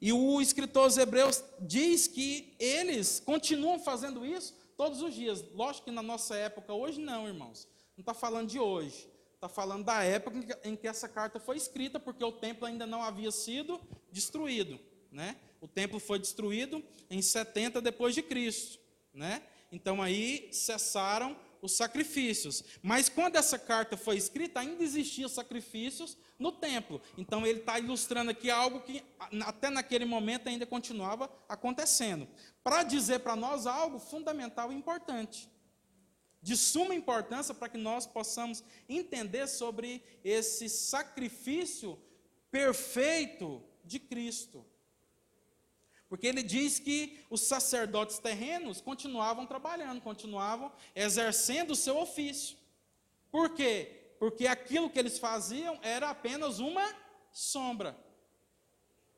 E 0.00 0.10
o 0.10 0.40
escritor 0.40 0.84
aos 0.84 0.96
Hebreus 0.96 1.44
diz 1.60 2.06
que 2.06 2.56
eles 2.58 3.20
continuam 3.20 3.78
fazendo 3.78 4.24
isso 4.24 4.54
todos 4.78 5.02
os 5.02 5.14
dias. 5.14 5.44
Lógico 5.52 5.84
que 5.84 5.90
na 5.90 6.02
nossa 6.02 6.34
época, 6.36 6.72
hoje 6.72 6.98
não, 6.98 7.28
irmãos. 7.28 7.68
Não 7.98 8.00
está 8.00 8.14
falando 8.14 8.48
de 8.48 8.58
hoje. 8.58 9.06
Está 9.44 9.54
falando 9.54 9.84
da 9.84 10.02
época 10.02 10.58
em 10.64 10.74
que 10.74 10.88
essa 10.88 11.06
carta 11.06 11.38
foi 11.38 11.58
escrita, 11.58 12.00
porque 12.00 12.24
o 12.24 12.32
templo 12.32 12.66
ainda 12.66 12.86
não 12.86 13.02
havia 13.02 13.30
sido 13.30 13.78
destruído. 14.10 14.80
Né? 15.12 15.36
O 15.60 15.68
templo 15.68 16.00
foi 16.00 16.18
destruído 16.18 16.82
em 17.10 17.20
70 17.20 17.82
depois 17.82 18.14
de 18.14 18.22
Cristo. 18.22 18.78
Né? 19.12 19.42
Então 19.70 20.00
aí 20.00 20.48
cessaram 20.50 21.36
os 21.60 21.76
sacrifícios. 21.76 22.64
Mas 22.82 23.10
quando 23.10 23.36
essa 23.36 23.58
carta 23.58 23.98
foi 23.98 24.16
escrita, 24.16 24.60
ainda 24.60 24.82
existiam 24.82 25.28
sacrifícios 25.28 26.16
no 26.38 26.50
templo. 26.50 26.98
Então 27.18 27.46
ele 27.46 27.58
está 27.58 27.78
ilustrando 27.78 28.30
aqui 28.30 28.50
algo 28.50 28.80
que 28.80 29.04
até 29.44 29.68
naquele 29.68 30.06
momento 30.06 30.48
ainda 30.48 30.64
continuava 30.64 31.30
acontecendo. 31.46 32.26
Para 32.62 32.82
dizer 32.82 33.18
para 33.18 33.36
nós 33.36 33.66
algo 33.66 33.98
fundamental 33.98 34.72
e 34.72 34.74
importante. 34.74 35.52
De 36.44 36.56
suma 36.58 36.94
importância 36.94 37.54
para 37.54 37.70
que 37.70 37.78
nós 37.78 38.06
possamos 38.06 38.62
entender 38.86 39.46
sobre 39.46 40.04
esse 40.22 40.68
sacrifício 40.68 41.98
perfeito 42.50 43.62
de 43.82 43.98
Cristo. 43.98 44.62
Porque 46.06 46.26
ele 46.26 46.42
diz 46.42 46.78
que 46.78 47.18
os 47.30 47.40
sacerdotes 47.40 48.18
terrenos 48.18 48.82
continuavam 48.82 49.46
trabalhando, 49.46 50.02
continuavam 50.02 50.70
exercendo 50.94 51.70
o 51.70 51.76
seu 51.76 51.96
ofício. 51.96 52.58
Por 53.30 53.54
quê? 53.54 54.12
Porque 54.18 54.46
aquilo 54.46 54.90
que 54.90 54.98
eles 54.98 55.18
faziam 55.18 55.78
era 55.82 56.10
apenas 56.10 56.58
uma 56.58 56.86
sombra. 57.32 57.96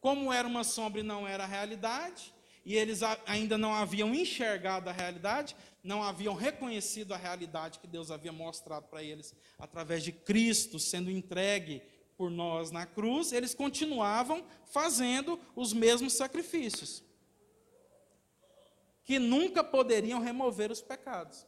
Como 0.00 0.32
era 0.32 0.46
uma 0.46 0.62
sombra 0.62 1.00
e 1.00 1.04
não 1.04 1.26
era 1.26 1.42
a 1.42 1.48
realidade, 1.48 2.32
e 2.64 2.74
eles 2.74 3.00
ainda 3.26 3.58
não 3.58 3.74
haviam 3.74 4.14
enxergado 4.14 4.88
a 4.88 4.92
realidade, 4.92 5.54
não 5.86 6.02
haviam 6.02 6.34
reconhecido 6.34 7.14
a 7.14 7.16
realidade 7.16 7.78
que 7.78 7.86
Deus 7.86 8.10
havia 8.10 8.32
mostrado 8.32 8.86
para 8.88 9.02
eles 9.02 9.34
através 9.58 10.02
de 10.02 10.12
Cristo 10.12 10.78
sendo 10.78 11.10
entregue 11.10 11.82
por 12.16 12.30
nós 12.30 12.70
na 12.70 12.84
cruz, 12.84 13.32
eles 13.32 13.54
continuavam 13.54 14.44
fazendo 14.64 15.38
os 15.54 15.72
mesmos 15.72 16.14
sacrifícios, 16.14 17.04
que 19.04 19.18
nunca 19.18 19.62
poderiam 19.62 20.20
remover 20.20 20.72
os 20.72 20.82
pecados. 20.82 21.46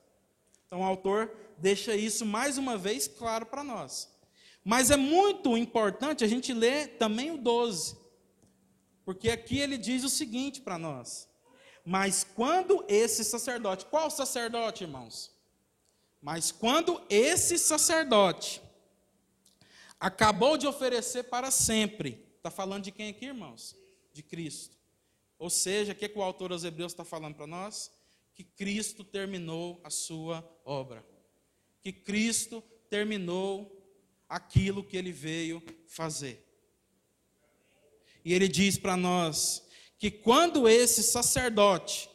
Então 0.67 0.81
o 0.81 0.85
autor 0.85 1.35
deixa 1.57 1.97
isso 1.97 2.25
mais 2.25 2.59
uma 2.59 2.77
vez 2.77 3.09
claro 3.09 3.47
para 3.47 3.65
nós. 3.65 4.09
Mas 4.63 4.91
é 4.91 4.97
muito 4.97 5.57
importante 5.57 6.23
a 6.23 6.29
gente 6.29 6.53
ler 6.53 6.99
também 6.99 7.31
o 7.31 7.39
12, 7.39 7.97
porque 9.05 9.31
aqui 9.31 9.59
ele 9.59 9.79
diz 9.79 10.05
o 10.05 10.11
seguinte 10.11 10.61
para 10.61 10.79
nós: 10.79 11.28
Mas 11.89 12.23
quando 12.23 12.85
esse 12.87 13.25
sacerdote, 13.25 13.87
qual 13.87 14.11
sacerdote, 14.11 14.85
irmãos? 14.85 15.35
Mas 16.21 16.53
quando 16.53 17.01
esse 17.09 17.59
sacerdote 17.59 18.61
acabou 19.99 20.59
de 20.59 20.67
oferecer 20.67 21.25
para 21.25 21.51
sempre. 21.51 22.23
Está 22.37 22.51
falando 22.51 22.85
de 22.85 22.93
quem 22.93 23.09
aqui, 23.09 23.25
irmãos? 23.25 23.75
De 24.13 24.23
Cristo. 24.23 24.77
Ou 25.39 25.49
seja, 25.49 25.93
o 25.93 25.95
que, 25.95 26.11
que 26.11 26.19
o 26.19 26.23
autor 26.23 26.53
aos 26.53 26.63
Hebreus 26.63 26.93
está 26.93 27.07
falando 27.07 27.37
para 27.37 27.47
nós? 27.47 27.91
Que 28.35 28.45
Cristo 28.45 29.03
terminou 29.03 29.81
a 29.83 29.89
sua 29.89 30.47
obra. 30.67 31.03
Que 31.81 31.91
Cristo 31.91 32.63
terminou 32.91 33.75
aquilo 34.29 34.85
que 34.85 34.95
ele 34.95 35.11
veio 35.11 35.63
fazer. 35.87 36.45
E 38.23 38.35
ele 38.35 38.47
diz 38.47 38.77
para 38.77 38.95
nós 38.95 39.67
que 39.99 40.11
quando 40.11 40.69
esse 40.69 41.03
sacerdote 41.03 42.09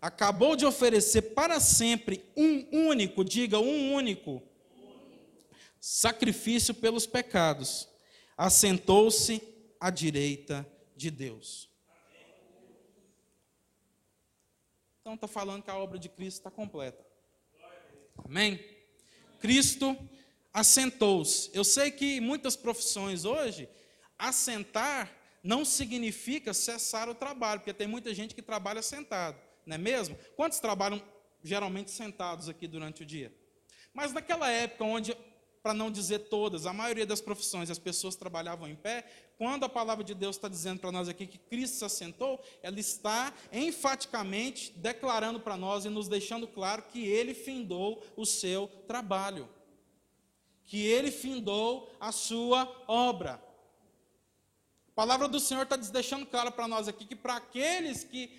acabou 0.00 0.54
de 0.54 0.66
oferecer 0.66 1.22
para 1.34 1.60
sempre 1.60 2.24
um 2.36 2.88
único, 2.88 3.24
diga 3.24 3.58
um 3.58 3.94
único, 3.94 4.42
sacrifício 5.80 6.74
pelos 6.74 7.06
pecados, 7.06 7.88
assentou-se 8.36 9.40
à 9.80 9.90
direita 9.90 10.66
de 10.96 11.10
Deus. 11.10 11.70
Então 15.00 15.14
está 15.14 15.26
falando 15.26 15.62
que 15.62 15.70
a 15.70 15.76
obra 15.76 15.98
de 15.98 16.08
Cristo 16.08 16.38
está 16.38 16.50
completa. 16.50 17.04
Amém? 18.24 18.60
Cristo 19.40 19.96
assentou-se. 20.52 21.50
Eu 21.52 21.64
sei 21.64 21.90
que 21.90 22.20
muitas 22.20 22.54
profissões 22.54 23.24
hoje, 23.24 23.68
assentar 24.18 25.21
não 25.42 25.64
significa 25.64 26.54
cessar 26.54 27.08
o 27.08 27.14
trabalho, 27.14 27.60
porque 27.60 27.74
tem 27.74 27.86
muita 27.86 28.14
gente 28.14 28.34
que 28.34 28.42
trabalha 28.42 28.82
sentado, 28.82 29.36
não 29.66 29.74
é 29.74 29.78
mesmo? 29.78 30.16
Quantos 30.36 30.60
trabalham 30.60 31.02
geralmente 31.42 31.90
sentados 31.90 32.48
aqui 32.48 32.68
durante 32.68 33.02
o 33.02 33.06
dia? 33.06 33.34
Mas 33.92 34.12
naquela 34.12 34.50
época 34.50 34.84
onde 34.84 35.16
para 35.62 35.72
não 35.72 35.92
dizer 35.92 36.18
todas, 36.18 36.66
a 36.66 36.72
maioria 36.72 37.06
das 37.06 37.20
profissões 37.20 37.70
as 37.70 37.78
pessoas 37.78 38.16
trabalhavam 38.16 38.68
em 38.68 38.74
pé, 38.74 39.06
quando 39.38 39.64
a 39.64 39.68
palavra 39.68 40.02
de 40.02 40.12
Deus 40.12 40.36
está 40.36 40.48
dizendo 40.48 40.80
para 40.80 40.90
nós 40.90 41.08
aqui 41.08 41.26
que 41.26 41.38
Cristo 41.38 41.76
se 41.76 41.84
assentou, 41.84 42.42
ela 42.62 42.78
está 42.80 43.32
enfaticamente 43.52 44.72
declarando 44.72 45.38
para 45.38 45.56
nós 45.56 45.84
e 45.84 45.88
nos 45.88 46.08
deixando 46.08 46.48
claro 46.48 46.82
que 46.82 47.06
ele 47.06 47.32
findou 47.32 48.02
o 48.16 48.26
seu 48.26 48.66
trabalho, 48.88 49.48
que 50.64 50.84
ele 50.84 51.12
findou 51.12 51.88
a 52.00 52.10
sua 52.10 52.68
obra. 52.88 53.40
A 55.02 55.04
palavra 55.04 55.26
do 55.26 55.40
Senhor 55.40 55.64
está 55.64 55.74
deixando 55.74 56.24
claro 56.24 56.52
para 56.52 56.68
nós 56.68 56.86
aqui 56.86 57.04
que 57.04 57.16
para 57.16 57.34
aqueles 57.34 58.04
que 58.04 58.38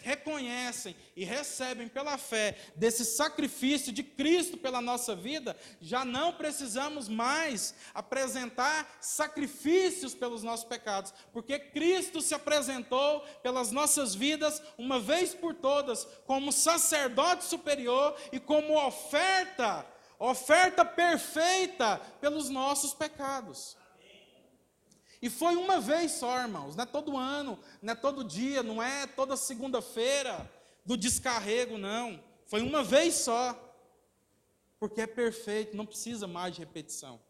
reconhecem 0.00 0.96
e 1.14 1.22
recebem 1.22 1.86
pela 1.86 2.16
fé 2.16 2.56
desse 2.74 3.04
sacrifício 3.04 3.92
de 3.92 4.02
Cristo 4.02 4.56
pela 4.56 4.80
nossa 4.80 5.14
vida, 5.14 5.54
já 5.82 6.06
não 6.06 6.32
precisamos 6.32 7.10
mais 7.10 7.74
apresentar 7.92 8.88
sacrifícios 9.02 10.14
pelos 10.14 10.42
nossos 10.42 10.64
pecados, 10.64 11.12
porque 11.30 11.58
Cristo 11.58 12.22
se 12.22 12.32
apresentou 12.32 13.20
pelas 13.42 13.70
nossas 13.70 14.14
vidas 14.14 14.62
uma 14.78 14.98
vez 14.98 15.34
por 15.34 15.52
todas 15.52 16.06
como 16.26 16.52
sacerdote 16.52 17.44
superior 17.44 18.16
e 18.32 18.40
como 18.40 18.82
oferta, 18.82 19.84
oferta 20.18 20.86
perfeita 20.86 22.00
pelos 22.18 22.48
nossos 22.48 22.94
pecados. 22.94 23.76
E 25.20 25.28
foi 25.28 25.56
uma 25.56 25.80
vez 25.80 26.12
só, 26.12 26.40
irmãos, 26.40 26.76
não 26.76 26.84
é 26.84 26.86
todo 26.86 27.16
ano, 27.16 27.58
não 27.82 27.92
é 27.92 27.96
todo 27.96 28.22
dia, 28.22 28.62
não 28.62 28.82
é 28.82 29.06
toda 29.06 29.36
segunda-feira 29.36 30.50
do 30.84 30.96
descarrego, 30.96 31.76
não. 31.76 32.22
Foi 32.46 32.62
uma 32.62 32.82
vez 32.82 33.14
só. 33.14 33.64
Porque 34.78 35.00
é 35.00 35.06
perfeito, 35.06 35.76
não 35.76 35.84
precisa 35.84 36.28
mais 36.28 36.54
de 36.54 36.60
repetição. 36.60 37.20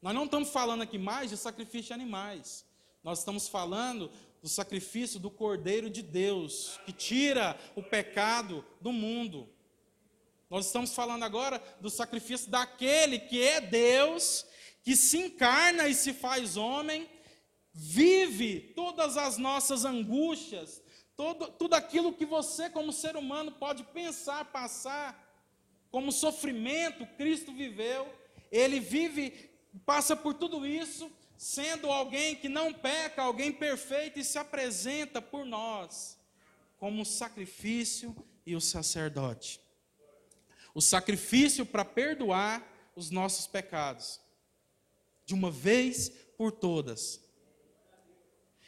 Nós 0.00 0.14
não 0.14 0.24
estamos 0.24 0.50
falando 0.50 0.82
aqui 0.82 0.98
mais 0.98 1.30
de 1.30 1.36
sacrifício 1.36 1.88
de 1.88 1.92
animais. 1.92 2.64
Nós 3.02 3.18
estamos 3.18 3.48
falando 3.48 4.10
do 4.40 4.48
sacrifício 4.48 5.20
do 5.20 5.30
Cordeiro 5.30 5.90
de 5.90 6.02
Deus, 6.02 6.80
que 6.84 6.92
tira 6.92 7.58
o 7.76 7.82
pecado 7.82 8.64
do 8.80 8.92
mundo. 8.92 9.48
Nós 10.48 10.66
estamos 10.66 10.94
falando 10.94 11.24
agora 11.24 11.62
do 11.80 11.90
sacrifício 11.90 12.50
daquele 12.50 13.18
que 13.18 13.42
é 13.42 13.60
Deus 13.60 14.44
que 14.82 14.96
se 14.96 15.18
encarna 15.18 15.88
e 15.88 15.94
se 15.94 16.12
faz 16.12 16.56
homem, 16.56 17.08
vive 17.72 18.72
todas 18.74 19.16
as 19.16 19.38
nossas 19.38 19.84
angústias, 19.84 20.82
todo, 21.16 21.48
tudo 21.52 21.74
aquilo 21.74 22.12
que 22.12 22.26
você, 22.26 22.68
como 22.68 22.92
ser 22.92 23.16
humano, 23.16 23.52
pode 23.52 23.84
pensar, 23.84 24.44
passar, 24.46 25.18
como 25.90 26.10
sofrimento, 26.10 27.06
Cristo 27.16 27.52
viveu, 27.52 28.12
ele 28.50 28.80
vive, 28.80 29.50
passa 29.86 30.16
por 30.16 30.34
tudo 30.34 30.66
isso, 30.66 31.10
sendo 31.36 31.90
alguém 31.90 32.36
que 32.36 32.48
não 32.48 32.72
peca, 32.72 33.22
alguém 33.22 33.52
perfeito 33.52 34.18
e 34.18 34.24
se 34.24 34.38
apresenta 34.38 35.20
por 35.20 35.44
nós 35.44 36.18
como 36.78 37.02
o 37.02 37.06
sacrifício 37.06 38.16
e 38.44 38.56
o 38.56 38.60
sacerdote. 38.60 39.60
O 40.74 40.80
sacrifício 40.80 41.64
para 41.64 41.84
perdoar 41.84 42.66
os 42.96 43.10
nossos 43.10 43.46
pecados 43.46 44.21
de 45.32 45.34
uma 45.34 45.50
vez 45.50 46.10
por 46.36 46.52
todas. 46.52 47.18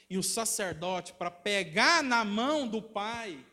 E 0.08 0.16
o 0.16 0.22
sacerdote, 0.22 1.12
para 1.12 1.30
pegar 1.30 2.02
na 2.02 2.24
mão 2.24 2.66
do 2.66 2.80
Pai, 2.80 3.44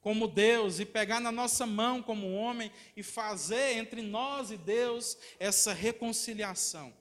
como 0.00 0.26
Deus, 0.26 0.80
e 0.80 0.86
pegar 0.86 1.20
na 1.20 1.30
nossa 1.30 1.66
mão 1.66 2.02
como 2.02 2.32
homem, 2.32 2.72
e 2.96 3.02
fazer 3.02 3.76
entre 3.76 4.00
nós 4.00 4.50
e 4.50 4.56
Deus 4.56 5.18
essa 5.38 5.74
reconciliação. 5.74 6.92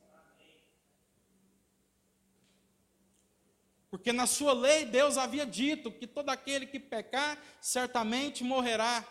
Porque 3.90 4.12
na 4.12 4.28
sua 4.28 4.54
lei 4.54 4.86
Deus 4.86 5.18
havia 5.18 5.46
dito 5.46 5.92
que 5.92 6.08
todo 6.08 6.30
aquele 6.30 6.66
que 6.66 6.80
pecar 6.80 7.42
certamente 7.62 8.44
morrerá. 8.44 9.06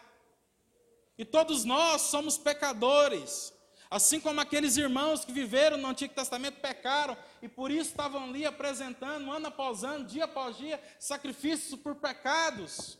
E 1.17 1.25
todos 1.25 1.65
nós 1.65 2.03
somos 2.03 2.37
pecadores. 2.39 3.53
Assim 3.91 4.21
como 4.21 4.41
aqueles 4.41 4.77
irmãos 4.77 5.25
que 5.25 5.33
viveram 5.33 5.77
no 5.77 5.89
Antigo 5.89 6.15
Testamento 6.15 6.61
pecaram 6.61 7.17
e 7.43 7.49
por 7.49 7.73
isso 7.73 7.91
estavam 7.91 8.23
ali 8.23 8.47
apresentando, 8.47 9.29
ano 9.33 9.49
após 9.49 9.83
ano, 9.83 10.05
dia 10.05 10.27
após 10.27 10.57
dia, 10.57 10.81
sacrifícios 11.01 11.79
por 11.81 11.97
pecados. 11.97 12.97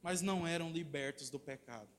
Mas 0.00 0.22
não 0.22 0.46
eram 0.46 0.72
libertos 0.72 1.28
do 1.28 1.38
pecado. 1.38 1.90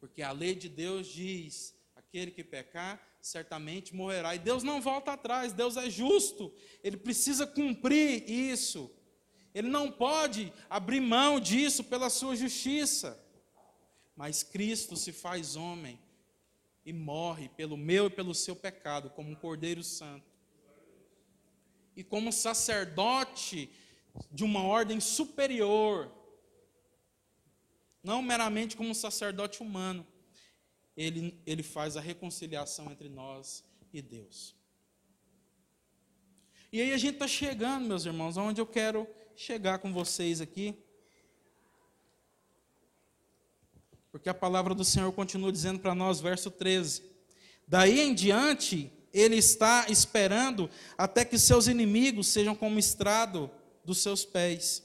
Porque 0.00 0.22
a 0.22 0.32
lei 0.32 0.56
de 0.56 0.68
Deus 0.68 1.06
diz: 1.06 1.72
aquele 1.94 2.32
que 2.32 2.42
pecar, 2.42 3.00
certamente 3.20 3.94
morrerá. 3.94 4.34
E 4.34 4.40
Deus 4.40 4.64
não 4.64 4.80
volta 4.80 5.12
atrás, 5.12 5.52
Deus 5.52 5.76
é 5.76 5.88
justo, 5.88 6.52
ele 6.82 6.96
precisa 6.96 7.46
cumprir 7.46 8.28
isso. 8.28 8.90
Ele 9.54 9.68
não 9.68 9.90
pode 9.90 10.52
abrir 10.68 11.00
mão 11.00 11.40
disso 11.40 11.84
pela 11.84 12.10
sua 12.10 12.34
justiça. 12.36 13.24
Mas 14.16 14.42
Cristo 14.42 14.96
se 14.96 15.12
faz 15.12 15.54
homem 15.54 16.00
e 16.84 16.92
morre 16.92 17.50
pelo 17.50 17.76
meu 17.76 18.06
e 18.06 18.10
pelo 18.10 18.34
seu 18.34 18.56
pecado, 18.56 19.10
como 19.10 19.30
um 19.30 19.34
Cordeiro 19.34 19.82
Santo. 19.82 20.26
E 21.94 22.02
como 22.02 22.32
sacerdote 22.32 23.70
de 24.30 24.42
uma 24.42 24.62
ordem 24.62 25.00
superior, 25.00 26.10
não 28.02 28.22
meramente 28.22 28.76
como 28.76 28.90
um 28.90 28.94
sacerdote 28.94 29.62
humano, 29.62 30.06
ele, 30.96 31.38
ele 31.44 31.62
faz 31.62 31.96
a 31.96 32.00
reconciliação 32.00 32.90
entre 32.90 33.08
nós 33.08 33.64
e 33.92 34.00
Deus. 34.00 34.56
E 36.72 36.80
aí 36.80 36.92
a 36.92 36.98
gente 36.98 37.14
está 37.14 37.28
chegando, 37.28 37.86
meus 37.86 38.06
irmãos, 38.06 38.38
aonde 38.38 38.60
eu 38.60 38.66
quero 38.66 39.06
chegar 39.34 39.78
com 39.78 39.92
vocês 39.92 40.40
aqui. 40.40 40.85
Porque 44.16 44.30
a 44.30 44.34
palavra 44.34 44.74
do 44.74 44.82
Senhor 44.84 45.12
continua 45.12 45.52
dizendo 45.52 45.78
para 45.78 45.94
nós, 45.94 46.20
verso 46.20 46.50
13: 46.50 47.02
Daí 47.68 48.00
em 48.00 48.14
diante, 48.14 48.90
ele 49.12 49.36
está 49.36 49.86
esperando 49.90 50.70
até 50.96 51.22
que 51.22 51.38
seus 51.38 51.66
inimigos 51.66 52.28
sejam 52.28 52.54
como 52.54 52.78
estrado 52.78 53.50
dos 53.84 53.98
seus 53.98 54.24
pés. 54.24 54.82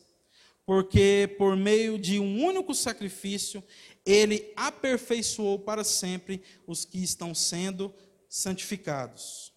Porque 0.66 1.34
por 1.38 1.56
meio 1.56 1.98
de 1.98 2.20
um 2.20 2.44
único 2.44 2.76
sacrifício, 2.76 3.64
ele 4.06 4.52
aperfeiçoou 4.56 5.60
para 5.60 5.86
sempre 5.86 6.42
os 6.68 6.84
que 6.84 7.02
estão 7.02 7.34
sendo 7.34 7.94
santificados. 8.28 9.54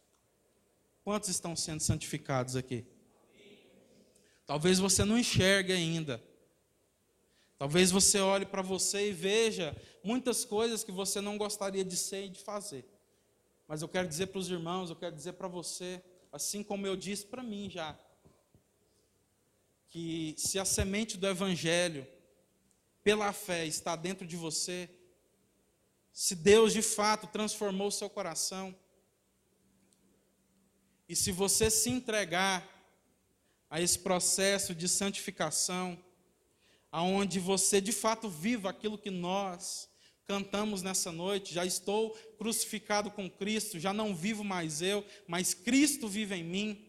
Quantos 1.02 1.28
estão 1.28 1.56
sendo 1.56 1.80
santificados 1.80 2.54
aqui? 2.54 2.84
Talvez 4.46 4.78
você 4.78 5.04
não 5.04 5.18
enxergue 5.18 5.72
ainda. 5.72 6.22
Talvez 7.58 7.90
você 7.90 8.18
olhe 8.18 8.44
para 8.44 8.62
você 8.62 9.10
e 9.10 9.12
veja 9.12 9.76
muitas 10.02 10.44
coisas 10.44 10.82
que 10.82 10.92
você 10.92 11.20
não 11.20 11.38
gostaria 11.38 11.84
de 11.84 11.96
ser 11.96 12.24
e 12.24 12.28
de 12.28 12.40
fazer. 12.40 12.84
Mas 13.66 13.80
eu 13.80 13.88
quero 13.88 14.08
dizer 14.08 14.26
para 14.26 14.38
os 14.38 14.50
irmãos, 14.50 14.90
eu 14.90 14.96
quero 14.96 15.14
dizer 15.14 15.34
para 15.34 15.48
você, 15.48 16.02
assim 16.32 16.62
como 16.62 16.86
eu 16.86 16.96
disse 16.96 17.24
para 17.26 17.42
mim 17.42 17.70
já, 17.70 17.98
que 19.88 20.34
se 20.36 20.58
a 20.58 20.64
semente 20.64 21.16
do 21.16 21.26
Evangelho, 21.26 22.06
pela 23.02 23.32
fé, 23.32 23.64
está 23.64 23.94
dentro 23.94 24.26
de 24.26 24.36
você, 24.36 24.90
se 26.12 26.34
Deus 26.34 26.72
de 26.72 26.82
fato 26.82 27.26
transformou 27.26 27.88
o 27.88 27.92
seu 27.92 28.10
coração, 28.10 28.74
e 31.08 31.14
se 31.14 31.30
você 31.30 31.70
se 31.70 31.90
entregar 31.90 32.66
a 33.68 33.80
esse 33.80 33.98
processo 33.98 34.74
de 34.74 34.88
santificação, 34.88 35.98
aonde 36.94 37.40
você 37.40 37.80
de 37.80 37.90
fato 37.90 38.28
viva 38.28 38.70
aquilo 38.70 38.96
que 38.96 39.10
nós 39.10 39.88
cantamos 40.28 40.80
nessa 40.80 41.10
noite. 41.10 41.52
Já 41.52 41.66
estou 41.66 42.10
crucificado 42.38 43.10
com 43.10 43.28
Cristo, 43.28 43.80
já 43.80 43.92
não 43.92 44.14
vivo 44.14 44.44
mais 44.44 44.80
eu, 44.80 45.04
mas 45.26 45.54
Cristo 45.54 46.06
vive 46.06 46.36
em 46.36 46.44
mim. 46.44 46.88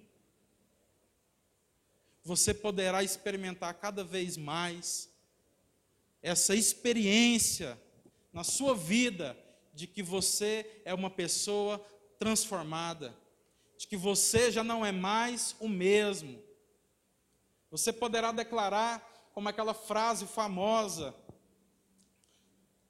você 2.24 2.54
poderá 2.54 3.04
experimentar 3.04 3.74
cada 3.74 4.04
vez 4.04 4.38
mais 4.38 5.10
essa 6.22 6.56
experiência 6.56 7.80
na 8.32 8.44
sua 8.44 8.76
vida 8.76 9.36
de 9.74 9.88
que 9.88 10.04
você 10.04 10.82
é 10.86 10.94
uma 10.94 11.10
pessoa 11.10 11.84
transformada, 12.20 13.16
de 13.76 13.88
que 13.88 13.98
você 13.98 14.52
já 14.52 14.64
não 14.64 14.86
é 14.86 14.92
mais 14.92 15.56
o 15.60 15.68
mesmo. 15.68 16.40
Você 17.72 17.92
poderá 17.92 18.32
declarar 18.32 19.15
como 19.36 19.50
aquela 19.50 19.74
frase 19.74 20.26
famosa, 20.26 21.14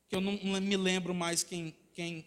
que 0.08 0.16
eu 0.16 0.22
não, 0.22 0.34
me 0.62 0.78
lembro 0.78 1.12
mais 1.12 1.42
quem, 1.42 1.76
quem, 1.92 2.24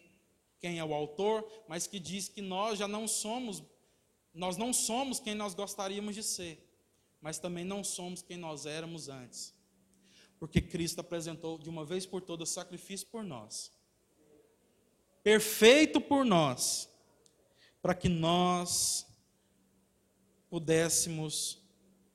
quem 0.59 0.81
é 0.81 0.85
o 0.85 0.92
autor, 0.92 1.48
mas 1.68 1.87
que 1.87 2.00
diz 2.00 2.28
que 2.28 2.42
nós 2.42 2.81
já 2.81 2.88
não 2.88 3.07
somos, 3.07 3.62
nós 4.35 4.57
não 4.57 4.72
somos 4.72 5.20
quem 5.20 5.37
nós 5.37 5.54
gostaríamos 5.54 6.16
de 6.16 6.24
ser, 6.24 6.59
mas 7.20 7.38
também 7.38 7.64
não 7.64 7.85
somos 7.85 8.20
quem 8.20 8.37
nós 8.37 8.66
éramos 8.66 9.09
antes. 9.09 9.54
Porque 10.37 10.61
Cristo 10.61 10.98
apresentou 10.98 11.57
de 11.57 11.68
uma 11.68 11.85
vez 11.85 12.04
por 12.04 12.20
todas 12.20 12.48
sacrifício 12.48 13.07
por 13.07 13.22
nós. 13.22 13.70
Perfeito 15.22 16.00
por 16.00 16.24
nós, 16.24 16.88
para 17.81 17.94
que 17.94 18.09
nós 18.09 19.07
pudéssemos 20.50 21.67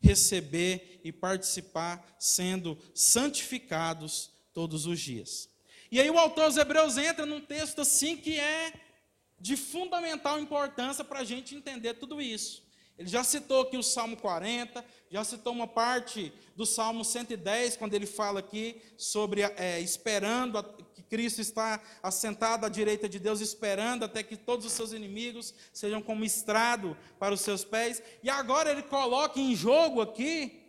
receber 0.04 1.00
e 1.04 1.12
participar 1.12 2.16
sendo 2.20 2.78
santificados 2.94 4.30
todos 4.54 4.86
os 4.86 5.00
dias. 5.00 5.50
E 5.90 6.00
aí 6.00 6.10
o 6.10 6.20
autor 6.20 6.48
dos 6.48 6.58
Hebreus 6.58 6.98
entra 6.98 7.26
num 7.26 7.40
texto 7.40 7.80
assim 7.80 8.18
que 8.18 8.38
é 8.38 8.74
de 9.40 9.56
fundamental 9.56 10.40
importância 10.40 11.04
para 11.04 11.20
a 11.20 11.24
gente 11.24 11.56
entender 11.56 11.94
tudo 11.96 12.22
isso. 12.22 12.64
Ele 12.98 13.08
já 13.08 13.24
citou 13.24 13.62
aqui 13.62 13.78
o 13.78 13.84
Salmo 13.84 14.16
40, 14.18 14.86
já 15.10 15.24
citou 15.24 15.52
uma 15.52 15.68
parte 15.68 16.32
do 16.56 16.66
Salmo 16.66 17.04
110, 17.04 17.78
quando 17.78 17.94
ele 17.96 18.06
fala 18.06 18.40
aqui 18.40 18.82
sobre 18.98 19.42
é, 19.42 19.80
esperando 19.80 20.58
a, 20.58 20.66
Cristo 21.14 21.42
está 21.42 21.80
assentado 22.02 22.66
à 22.66 22.70
direita 22.70 23.08
de 23.08 23.20
Deus, 23.20 23.40
esperando 23.40 24.04
até 24.04 24.24
que 24.24 24.36
todos 24.36 24.66
os 24.66 24.72
seus 24.72 24.94
inimigos 24.94 25.54
sejam 25.72 26.02
como 26.02 26.26
estrado 26.26 26.98
para 27.20 27.36
os 27.36 27.42
seus 27.42 27.64
pés. 27.64 28.02
E 28.24 28.32
agora 28.32 28.72
ele 28.72 28.82
coloca 28.82 29.40
em 29.40 29.56
jogo 29.56 30.02
aqui, 30.02 30.60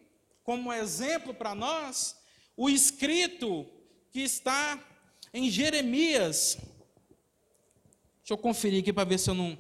como 0.43 0.71
exemplo 0.71 1.33
para 1.33 1.55
nós, 1.55 2.15
o 2.55 2.69
escrito 2.69 3.67
que 4.11 4.21
está 4.21 4.79
em 5.33 5.49
Jeremias. 5.49 6.59
Deixa 8.19 8.35
eu 8.35 8.37
conferir 8.37 8.83
aqui 8.83 8.93
para 8.93 9.09
ver 9.09 9.19
se 9.19 9.31
eu 9.31 9.35
não 9.35 9.57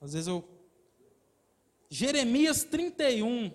às 0.00 0.12
vezes 0.12 0.26
eu. 0.26 0.44
Jeremias 1.88 2.64
31. 2.64 3.52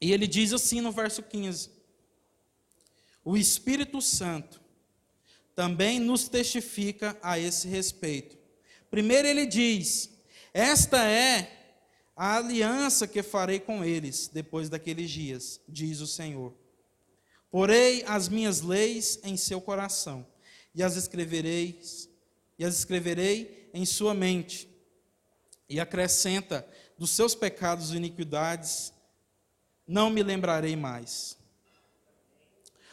E 0.00 0.12
ele 0.12 0.26
diz 0.26 0.52
assim 0.52 0.80
no 0.80 0.92
verso 0.92 1.22
15: 1.22 1.70
O 3.24 3.36
Espírito 3.36 4.00
Santo 4.00 4.60
também 5.54 5.98
nos 5.98 6.28
testifica 6.28 7.18
a 7.22 7.38
esse 7.38 7.66
respeito. 7.66 8.38
Primeiro 8.90 9.26
ele 9.26 9.46
diz: 9.46 10.10
Esta 10.54 11.04
é 11.04 11.74
a 12.16 12.36
aliança 12.36 13.06
que 13.06 13.22
farei 13.22 13.60
com 13.60 13.84
eles 13.84 14.28
depois 14.28 14.68
daqueles 14.68 15.10
dias, 15.10 15.60
diz 15.68 16.00
o 16.00 16.06
Senhor. 16.06 16.54
Porei 17.50 18.04
as 18.06 18.28
minhas 18.28 18.60
leis 18.60 19.18
em 19.24 19.36
seu 19.36 19.60
coração 19.60 20.26
e 20.74 20.82
as 20.82 20.96
escreverei 20.96 21.80
e 22.58 22.64
as 22.64 22.76
escreverei 22.78 23.70
em 23.72 23.84
sua 23.86 24.14
mente. 24.14 24.68
E 25.68 25.78
acrescenta 25.78 26.66
dos 26.96 27.10
seus 27.10 27.34
pecados 27.34 27.92
e 27.92 27.96
iniquidades 27.96 28.92
não 29.88 30.10
me 30.10 30.22
lembrarei 30.22 30.76
mais. 30.76 31.38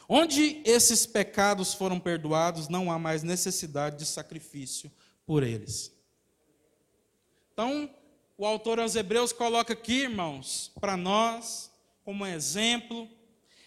Onde 0.08 0.62
esses 0.64 1.06
pecados 1.06 1.74
foram 1.74 2.00
perdoados, 2.00 2.70
não 2.70 2.92
há 2.92 2.98
mais 2.98 3.22
necessidade 3.22 3.98
de 3.98 4.06
sacrifício 4.06 4.92
por 5.26 5.44
eles. 5.44 5.92
Então, 7.52 7.90
o 8.38 8.46
autor 8.46 8.80
aos 8.80 8.96
Hebreus 8.96 9.34
coloca 9.34 9.74
aqui, 9.74 10.04
irmãos, 10.04 10.72
para 10.80 10.96
nós, 10.96 11.72
como 12.04 12.26
exemplo, 12.26 13.10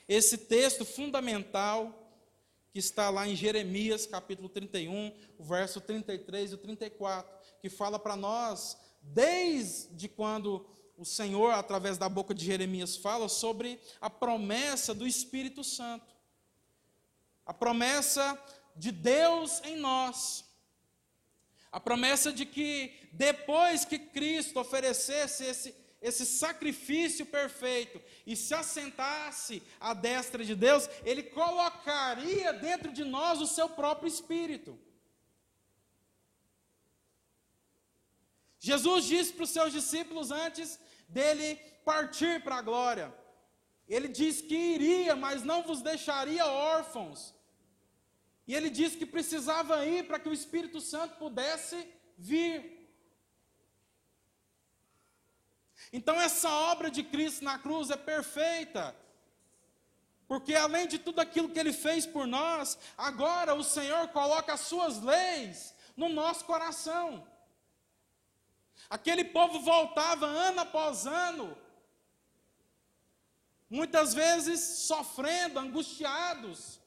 esse 0.08 0.38
texto 0.38 0.84
fundamental 0.84 2.08
que 2.70 2.78
está 2.78 3.10
lá 3.10 3.26
em 3.26 3.34
Jeremias, 3.34 4.06
capítulo 4.06 4.48
31, 4.48 5.12
o 5.38 5.44
verso 5.44 5.80
33 5.80 6.52
e 6.52 6.56
34, 6.56 7.38
que 7.60 7.68
fala 7.68 7.98
para 7.98 8.14
nós, 8.14 8.76
desde 9.02 10.08
quando 10.08 10.66
o 10.98 11.04
Senhor, 11.04 11.52
através 11.52 11.96
da 11.96 12.08
boca 12.08 12.34
de 12.34 12.44
Jeremias, 12.44 12.96
fala 12.96 13.28
sobre 13.28 13.80
a 14.00 14.10
promessa 14.10 14.92
do 14.92 15.06
Espírito 15.06 15.62
Santo, 15.62 16.12
a 17.46 17.54
promessa 17.54 18.36
de 18.74 18.90
Deus 18.90 19.62
em 19.64 19.76
nós, 19.76 20.44
a 21.70 21.78
promessa 21.78 22.32
de 22.32 22.44
que 22.44 22.92
depois 23.12 23.84
que 23.84 23.98
Cristo 23.98 24.58
oferecesse 24.58 25.44
esse 25.44 25.88
esse 26.00 26.24
sacrifício 26.24 27.26
perfeito 27.26 28.00
e 28.24 28.36
se 28.36 28.54
assentasse 28.54 29.60
à 29.80 29.92
destra 29.92 30.44
de 30.44 30.54
Deus, 30.54 30.88
ele 31.04 31.24
colocaria 31.24 32.52
dentro 32.52 32.92
de 32.92 33.02
nós 33.02 33.40
o 33.40 33.48
seu 33.48 33.68
próprio 33.68 34.06
espírito. 34.06 34.78
Jesus 38.60 39.06
disse 39.06 39.32
para 39.32 39.42
os 39.42 39.50
seus 39.50 39.72
discípulos 39.72 40.30
antes 40.30 40.78
dele 41.08 41.56
partir 41.84 42.42
para 42.42 42.56
a 42.56 42.62
glória. 42.62 43.14
Ele 43.88 44.08
disse 44.08 44.42
que 44.42 44.54
iria, 44.54 45.16
mas 45.16 45.42
não 45.42 45.62
vos 45.62 45.80
deixaria 45.80 46.46
órfãos. 46.46 47.34
E 48.46 48.54
ele 48.54 48.70
disse 48.70 48.96
que 48.96 49.06
precisava 49.06 49.84
ir 49.86 50.06
para 50.06 50.18
que 50.18 50.28
o 50.28 50.32
Espírito 50.32 50.80
Santo 50.80 51.16
pudesse 51.16 51.76
vir. 52.16 52.78
Então, 55.92 56.20
essa 56.20 56.50
obra 56.50 56.90
de 56.90 57.02
Cristo 57.02 57.44
na 57.44 57.58
cruz 57.58 57.90
é 57.90 57.96
perfeita. 57.96 58.94
Porque 60.26 60.54
além 60.54 60.86
de 60.86 60.98
tudo 60.98 61.20
aquilo 61.20 61.48
que 61.48 61.58
ele 61.58 61.72
fez 61.72 62.06
por 62.06 62.26
nós, 62.26 62.78
agora 62.98 63.54
o 63.54 63.64
Senhor 63.64 64.08
coloca 64.08 64.52
as 64.52 64.60
suas 64.60 65.00
leis 65.00 65.74
no 65.96 66.10
nosso 66.10 66.44
coração. 66.44 67.26
Aquele 68.88 69.24
povo 69.24 69.60
voltava 69.60 70.26
ano 70.26 70.60
após 70.60 71.06
ano, 71.06 71.56
muitas 73.68 74.14
vezes 74.14 74.60
sofrendo, 74.60 75.58
angustiados, 75.58 76.80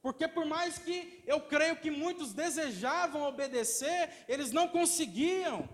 porque 0.00 0.26
por 0.26 0.46
mais 0.46 0.78
que 0.78 1.22
eu 1.26 1.40
creio 1.40 1.76
que 1.76 1.90
muitos 1.90 2.32
desejavam 2.32 3.22
obedecer, 3.22 4.24
eles 4.26 4.50
não 4.50 4.66
conseguiam. 4.66 5.68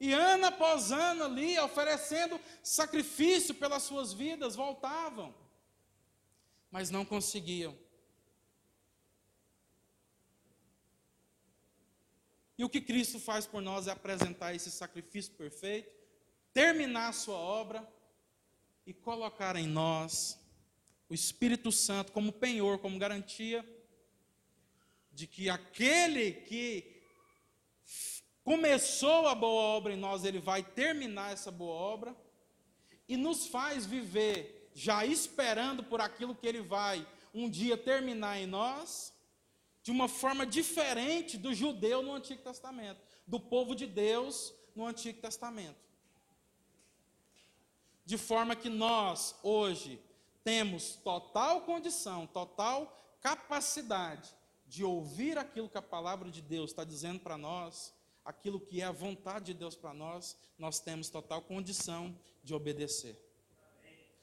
E 0.00 0.12
ano 0.12 0.46
após 0.46 0.90
ano 0.90 1.24
ali, 1.24 1.56
oferecendo 1.60 2.40
sacrifício 2.60 3.54
pelas 3.54 3.84
suas 3.84 4.12
vidas, 4.12 4.56
voltavam. 4.56 5.32
Mas 6.72 6.90
não 6.90 7.04
conseguiam. 7.04 7.78
E 12.62 12.64
o 12.64 12.68
que 12.68 12.80
Cristo 12.80 13.18
faz 13.18 13.44
por 13.44 13.60
nós 13.60 13.88
é 13.88 13.90
apresentar 13.90 14.54
esse 14.54 14.70
sacrifício 14.70 15.32
perfeito, 15.32 15.92
terminar 16.54 17.08
a 17.08 17.12
sua 17.12 17.34
obra 17.34 17.84
e 18.86 18.94
colocar 18.94 19.56
em 19.56 19.66
nós 19.66 20.38
o 21.08 21.12
Espírito 21.12 21.72
Santo 21.72 22.12
como 22.12 22.30
penhor, 22.30 22.78
como 22.78 23.00
garantia 23.00 23.68
de 25.10 25.26
que 25.26 25.50
aquele 25.50 26.34
que 26.34 27.02
começou 28.44 29.26
a 29.26 29.34
boa 29.34 29.60
obra 29.60 29.92
em 29.94 29.98
nós, 29.98 30.24
ele 30.24 30.38
vai 30.38 30.62
terminar 30.62 31.32
essa 31.32 31.50
boa 31.50 31.74
obra 31.74 32.16
e 33.08 33.16
nos 33.16 33.48
faz 33.48 33.84
viver 33.84 34.70
já 34.72 35.04
esperando 35.04 35.82
por 35.82 36.00
aquilo 36.00 36.32
que 36.32 36.46
ele 36.46 36.60
vai 36.60 37.04
um 37.34 37.50
dia 37.50 37.76
terminar 37.76 38.38
em 38.38 38.46
nós, 38.46 39.11
de 39.82 39.90
uma 39.90 40.08
forma 40.08 40.46
diferente 40.46 41.36
do 41.36 41.52
judeu 41.54 42.02
no 42.02 42.14
Antigo 42.14 42.42
Testamento, 42.42 43.00
do 43.26 43.40
povo 43.40 43.74
de 43.74 43.86
Deus 43.86 44.54
no 44.74 44.86
Antigo 44.86 45.20
Testamento. 45.20 45.80
De 48.04 48.16
forma 48.16 48.54
que 48.56 48.68
nós, 48.68 49.34
hoje, 49.42 50.00
temos 50.44 50.96
total 50.96 51.62
condição, 51.62 52.26
total 52.26 52.96
capacidade 53.20 54.34
de 54.66 54.84
ouvir 54.84 55.38
aquilo 55.38 55.68
que 55.68 55.78
a 55.78 55.82
palavra 55.82 56.30
de 56.30 56.40
Deus 56.40 56.70
está 56.70 56.84
dizendo 56.84 57.20
para 57.20 57.36
nós 57.36 57.94
aquilo 58.24 58.60
que 58.60 58.80
é 58.80 58.84
a 58.84 58.92
vontade 58.92 59.46
de 59.46 59.54
Deus 59.54 59.74
para 59.74 59.92
nós, 59.92 60.36
nós 60.56 60.78
temos 60.78 61.10
total 61.10 61.42
condição 61.42 62.16
de 62.42 62.54
obedecer. 62.54 63.18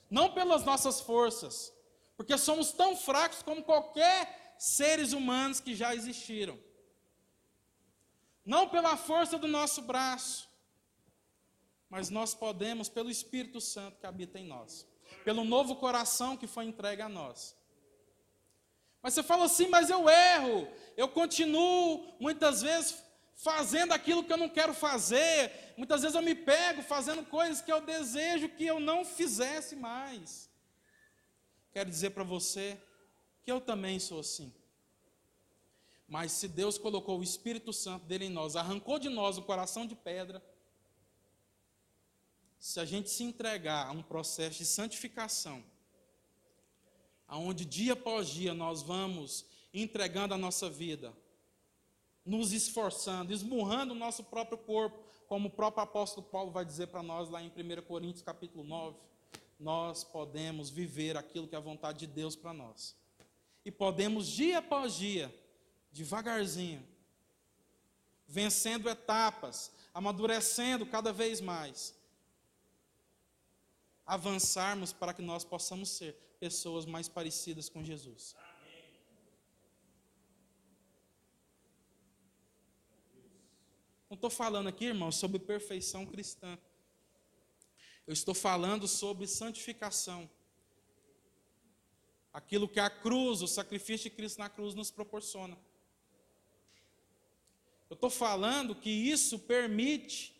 Não 0.09 0.33
pelas 0.33 0.63
nossas 0.63 1.01
forças, 1.01 1.73
Porque 2.19 2.37
somos 2.37 2.73
tão 2.73 2.97
fracos 2.97 3.41
como 3.41 3.63
qualquer 3.63 4.38
seres 4.59 5.13
humanos 5.13 5.61
que 5.61 5.73
já 5.73 5.95
existiram. 5.95 6.59
Não 8.45 8.67
pela 8.67 8.97
força 8.97 9.37
do 9.37 9.47
nosso 9.47 9.81
braço, 9.81 10.49
mas 11.89 12.09
nós 12.09 12.33
podemos 12.33 12.89
pelo 12.89 13.09
Espírito 13.09 13.61
Santo 13.61 13.99
que 13.99 14.05
habita 14.05 14.37
em 14.37 14.45
nós, 14.45 14.85
pelo 15.23 15.45
novo 15.45 15.77
coração 15.77 16.35
que 16.35 16.45
foi 16.45 16.65
entregue 16.65 17.01
a 17.01 17.07
nós. 17.07 17.55
Mas 19.01 19.13
você 19.13 19.23
fala 19.23 19.45
assim, 19.45 19.67
mas 19.69 19.89
eu 19.89 20.09
erro, 20.09 20.67
eu 20.97 21.07
continuo 21.07 22.17
muitas 22.19 22.61
vezes 22.61 23.01
fazendo 23.35 23.93
aquilo 23.93 24.25
que 24.25 24.33
eu 24.33 24.37
não 24.37 24.49
quero 24.49 24.73
fazer, 24.73 25.73
muitas 25.77 26.01
vezes 26.01 26.15
eu 26.15 26.21
me 26.21 26.35
pego 26.35 26.81
fazendo 26.81 27.25
coisas 27.25 27.61
que 27.61 27.71
eu 27.71 27.79
desejo 27.79 28.49
que 28.49 28.65
eu 28.65 28.77
não 28.77 29.05
fizesse 29.05 29.77
mais. 29.77 30.49
Quero 31.71 31.89
dizer 31.89 32.09
para 32.09 32.25
você 32.25 32.77
que 33.49 33.51
eu 33.51 33.59
também 33.59 33.97
sou 33.97 34.19
assim. 34.19 34.53
Mas 36.07 36.33
se 36.33 36.47
Deus 36.47 36.77
colocou 36.77 37.17
o 37.17 37.23
Espírito 37.23 37.73
Santo 37.73 38.05
dele 38.05 38.25
em 38.25 38.29
nós, 38.29 38.55
arrancou 38.55 38.99
de 38.99 39.09
nós 39.09 39.39
o 39.39 39.41
coração 39.41 39.87
de 39.87 39.95
pedra, 39.95 40.39
se 42.59 42.79
a 42.79 42.85
gente 42.85 43.09
se 43.09 43.23
entregar 43.23 43.87
a 43.87 43.91
um 43.91 44.03
processo 44.03 44.59
de 44.59 44.65
santificação, 44.65 45.63
aonde 47.27 47.65
dia 47.65 47.93
após 47.93 48.29
dia 48.29 48.53
nós 48.53 48.83
vamos 48.83 49.47
entregando 49.73 50.35
a 50.35 50.37
nossa 50.37 50.69
vida, 50.69 51.11
nos 52.23 52.53
esforçando, 52.53 53.33
esmurrando 53.33 53.95
o 53.95 53.97
nosso 53.97 54.23
próprio 54.23 54.59
corpo, 54.59 55.03
como 55.27 55.47
o 55.47 55.51
próprio 55.51 55.83
apóstolo 55.85 56.27
Paulo 56.27 56.51
vai 56.51 56.63
dizer 56.63 56.87
para 56.87 57.01
nós 57.01 57.29
lá 57.29 57.41
em 57.41 57.47
1 57.47 57.81
Coríntios 57.87 58.21
capítulo 58.21 58.63
9, 58.63 58.95
nós 59.59 60.03
podemos 60.03 60.69
viver 60.69 61.17
aquilo 61.17 61.47
que 61.47 61.55
é 61.55 61.57
a 61.57 61.61
vontade 61.61 61.99
de 61.99 62.07
Deus 62.07 62.35
para 62.35 62.53
nós. 62.53 62.95
E 63.65 63.71
podemos, 63.71 64.27
dia 64.27 64.59
após 64.59 64.95
dia, 64.95 65.33
devagarzinho, 65.91 66.85
vencendo 68.27 68.89
etapas, 68.89 69.71
amadurecendo 69.93 70.85
cada 70.85 71.11
vez 71.11 71.41
mais, 71.41 71.95
avançarmos 74.05 74.93
para 74.93 75.13
que 75.13 75.21
nós 75.21 75.43
possamos 75.43 75.89
ser 75.89 76.13
pessoas 76.39 76.85
mais 76.85 77.07
parecidas 77.07 77.67
com 77.69 77.83
Jesus. 77.83 78.35
Não 84.09 84.15
estou 84.15 84.29
falando 84.29 84.67
aqui, 84.67 84.85
irmão, 84.85 85.11
sobre 85.11 85.37
perfeição 85.37 86.05
cristã. 86.05 86.57
Eu 88.07 88.13
estou 88.13 88.33
falando 88.33 88.87
sobre 88.87 89.27
santificação. 89.27 90.27
Aquilo 92.39 92.69
que 92.69 92.79
a 92.79 92.89
cruz, 92.89 93.41
o 93.41 93.47
sacrifício 93.49 94.09
de 94.09 94.15
Cristo 94.15 94.39
na 94.39 94.47
cruz 94.47 94.73
nos 94.73 94.89
proporciona. 94.89 95.57
Eu 97.89 97.95
estou 97.95 98.09
falando 98.09 98.73
que 98.73 98.89
isso 98.89 99.37
permite, 99.39 100.33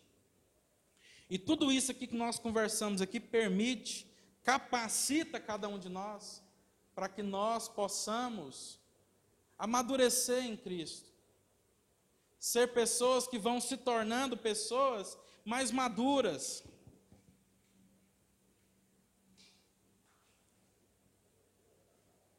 e 1.28 1.38
tudo 1.38 1.70
isso 1.70 1.90
aqui 1.90 2.06
que 2.06 2.16
nós 2.16 2.38
conversamos 2.38 3.02
aqui 3.02 3.20
permite, 3.20 4.06
capacita 4.42 5.38
cada 5.38 5.68
um 5.68 5.78
de 5.78 5.90
nós, 5.90 6.42
para 6.94 7.06
que 7.06 7.22
nós 7.22 7.68
possamos 7.68 8.80
amadurecer 9.58 10.42
em 10.42 10.56
Cristo. 10.56 11.10
Ser 12.38 12.72
pessoas 12.72 13.28
que 13.28 13.38
vão 13.38 13.60
se 13.60 13.76
tornando 13.76 14.38
pessoas 14.38 15.18
mais 15.44 15.70
maduras, 15.70 16.64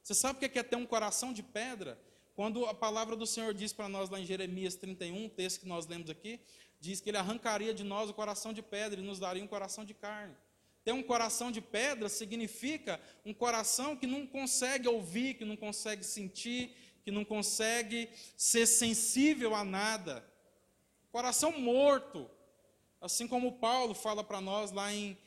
Você 0.03 0.13
sabe 0.13 0.45
o 0.45 0.49
que 0.49 0.59
é 0.59 0.63
ter 0.63 0.75
um 0.75 0.85
coração 0.85 1.31
de 1.31 1.43
pedra? 1.43 1.99
Quando 2.35 2.65
a 2.65 2.73
palavra 2.73 3.15
do 3.15 3.27
Senhor 3.27 3.53
diz 3.53 3.71
para 3.73 3.87
nós 3.87 4.09
lá 4.09 4.19
em 4.19 4.25
Jeremias 4.25 4.75
31, 4.75 5.29
texto 5.29 5.61
que 5.61 5.67
nós 5.67 5.85
lemos 5.85 6.09
aqui, 6.09 6.39
diz 6.79 6.99
que 6.99 7.09
ele 7.09 7.17
arrancaria 7.17 7.73
de 7.73 7.83
nós 7.83 8.09
o 8.09 8.13
coração 8.13 8.51
de 8.51 8.61
pedra 8.61 8.99
e 8.99 9.03
nos 9.03 9.19
daria 9.19 9.43
um 9.43 9.47
coração 9.47 9.85
de 9.85 9.93
carne. 9.93 10.35
Ter 10.83 10.91
um 10.91 11.03
coração 11.03 11.51
de 11.51 11.61
pedra 11.61 12.09
significa 12.09 12.99
um 13.23 13.33
coração 13.33 13.95
que 13.95 14.07
não 14.07 14.25
consegue 14.25 14.87
ouvir, 14.87 15.35
que 15.35 15.45
não 15.45 15.55
consegue 15.55 16.03
sentir, 16.03 16.75
que 17.03 17.11
não 17.11 17.23
consegue 17.23 18.09
ser 18.35 18.65
sensível 18.65 19.53
a 19.53 19.63
nada. 19.63 20.25
Coração 21.11 21.59
morto. 21.59 22.29
Assim 22.99 23.27
como 23.27 23.59
Paulo 23.59 23.93
fala 23.93 24.23
para 24.23 24.41
nós 24.41 24.71
lá 24.71 24.91
em 24.91 25.17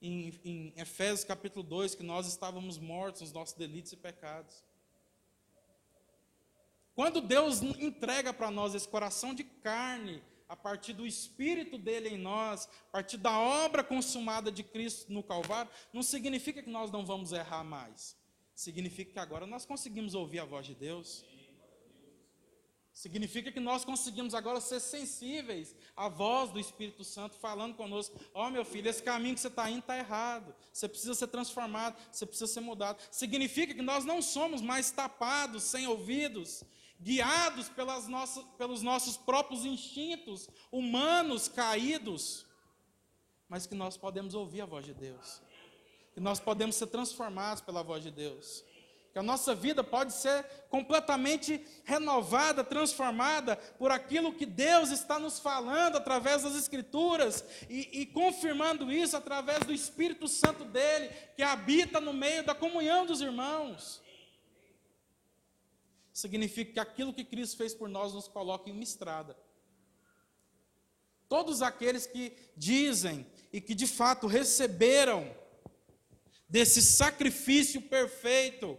em, 0.00 0.40
em 0.44 0.72
Efésios 0.76 1.24
capítulo 1.24 1.62
2 1.62 1.94
que 1.94 2.02
nós 2.02 2.26
estávamos 2.26 2.78
mortos 2.78 3.22
nos 3.22 3.32
nossos 3.32 3.54
delitos 3.54 3.92
e 3.92 3.96
pecados. 3.96 4.64
Quando 6.94 7.20
Deus 7.20 7.62
entrega 7.62 8.32
para 8.32 8.50
nós 8.50 8.74
esse 8.74 8.88
coração 8.88 9.32
de 9.32 9.44
carne, 9.44 10.22
a 10.48 10.56
partir 10.56 10.94
do 10.94 11.06
Espírito 11.06 11.76
dele 11.76 12.08
em 12.08 12.18
nós, 12.18 12.68
a 12.88 12.92
partir 12.92 13.18
da 13.18 13.38
obra 13.38 13.84
consumada 13.84 14.50
de 14.50 14.64
Cristo 14.64 15.12
no 15.12 15.22
Calvário, 15.22 15.70
não 15.92 16.02
significa 16.02 16.62
que 16.62 16.70
nós 16.70 16.90
não 16.90 17.04
vamos 17.04 17.32
errar 17.32 17.62
mais. 17.62 18.16
Significa 18.54 19.12
que 19.12 19.18
agora 19.18 19.46
nós 19.46 19.66
conseguimos 19.66 20.14
ouvir 20.14 20.40
a 20.40 20.44
voz 20.44 20.66
de 20.66 20.74
Deus. 20.74 21.24
Significa 22.98 23.52
que 23.52 23.60
nós 23.60 23.84
conseguimos 23.84 24.34
agora 24.34 24.60
ser 24.60 24.80
sensíveis 24.80 25.72
à 25.96 26.08
voz 26.08 26.50
do 26.50 26.58
Espírito 26.58 27.04
Santo 27.04 27.36
falando 27.36 27.76
conosco: 27.76 28.18
Ó 28.34 28.44
oh, 28.44 28.50
meu 28.50 28.64
filho, 28.64 28.88
esse 28.88 29.00
caminho 29.00 29.36
que 29.36 29.40
você 29.40 29.46
está 29.46 29.70
indo 29.70 29.78
está 29.78 29.96
errado. 29.96 30.52
Você 30.72 30.88
precisa 30.88 31.14
ser 31.14 31.28
transformado, 31.28 31.96
você 32.10 32.26
precisa 32.26 32.52
ser 32.52 32.58
mudado. 32.58 33.00
Significa 33.12 33.72
que 33.72 33.82
nós 33.82 34.04
não 34.04 34.20
somos 34.20 34.60
mais 34.60 34.90
tapados, 34.90 35.62
sem 35.62 35.86
ouvidos, 35.86 36.64
guiados 37.00 37.68
pelas 37.68 38.08
nossas, 38.08 38.44
pelos 38.58 38.82
nossos 38.82 39.16
próprios 39.16 39.64
instintos 39.64 40.48
humanos 40.72 41.46
caídos, 41.46 42.46
mas 43.48 43.64
que 43.64 43.76
nós 43.76 43.96
podemos 43.96 44.34
ouvir 44.34 44.62
a 44.62 44.66
voz 44.66 44.84
de 44.84 44.92
Deus, 44.92 45.40
que 46.14 46.18
nós 46.18 46.40
podemos 46.40 46.74
ser 46.74 46.88
transformados 46.88 47.62
pela 47.62 47.84
voz 47.84 48.02
de 48.02 48.10
Deus 48.10 48.64
que 49.18 49.20
a 49.20 49.22
nossa 49.24 49.52
vida 49.52 49.82
pode 49.82 50.12
ser 50.12 50.44
completamente 50.70 51.60
renovada, 51.82 52.62
transformada 52.62 53.56
por 53.76 53.90
aquilo 53.90 54.32
que 54.32 54.46
Deus 54.46 54.90
está 54.90 55.18
nos 55.18 55.40
falando 55.40 55.96
através 55.96 56.44
das 56.44 56.54
Escrituras 56.54 57.44
e, 57.68 58.00
e, 58.00 58.06
confirmando 58.06 58.92
isso 58.92 59.16
através 59.16 59.58
do 59.66 59.72
Espírito 59.72 60.28
Santo 60.28 60.64
dele, 60.64 61.08
que 61.34 61.42
habita 61.42 62.00
no 62.00 62.12
meio 62.12 62.44
da 62.44 62.54
comunhão 62.54 63.04
dos 63.06 63.20
irmãos. 63.20 64.00
Significa 66.12 66.74
que 66.74 66.80
aquilo 66.80 67.12
que 67.12 67.24
Cristo 67.24 67.56
fez 67.56 67.74
por 67.74 67.88
nós 67.88 68.14
nos 68.14 68.28
coloca 68.28 68.70
em 68.70 68.72
uma 68.72 68.84
estrada. 68.84 69.36
Todos 71.28 71.60
aqueles 71.60 72.06
que 72.06 72.36
dizem 72.56 73.26
e 73.52 73.60
que 73.60 73.74
de 73.74 73.88
fato 73.88 74.28
receberam 74.28 75.28
desse 76.48 76.80
sacrifício 76.80 77.82
perfeito, 77.82 78.78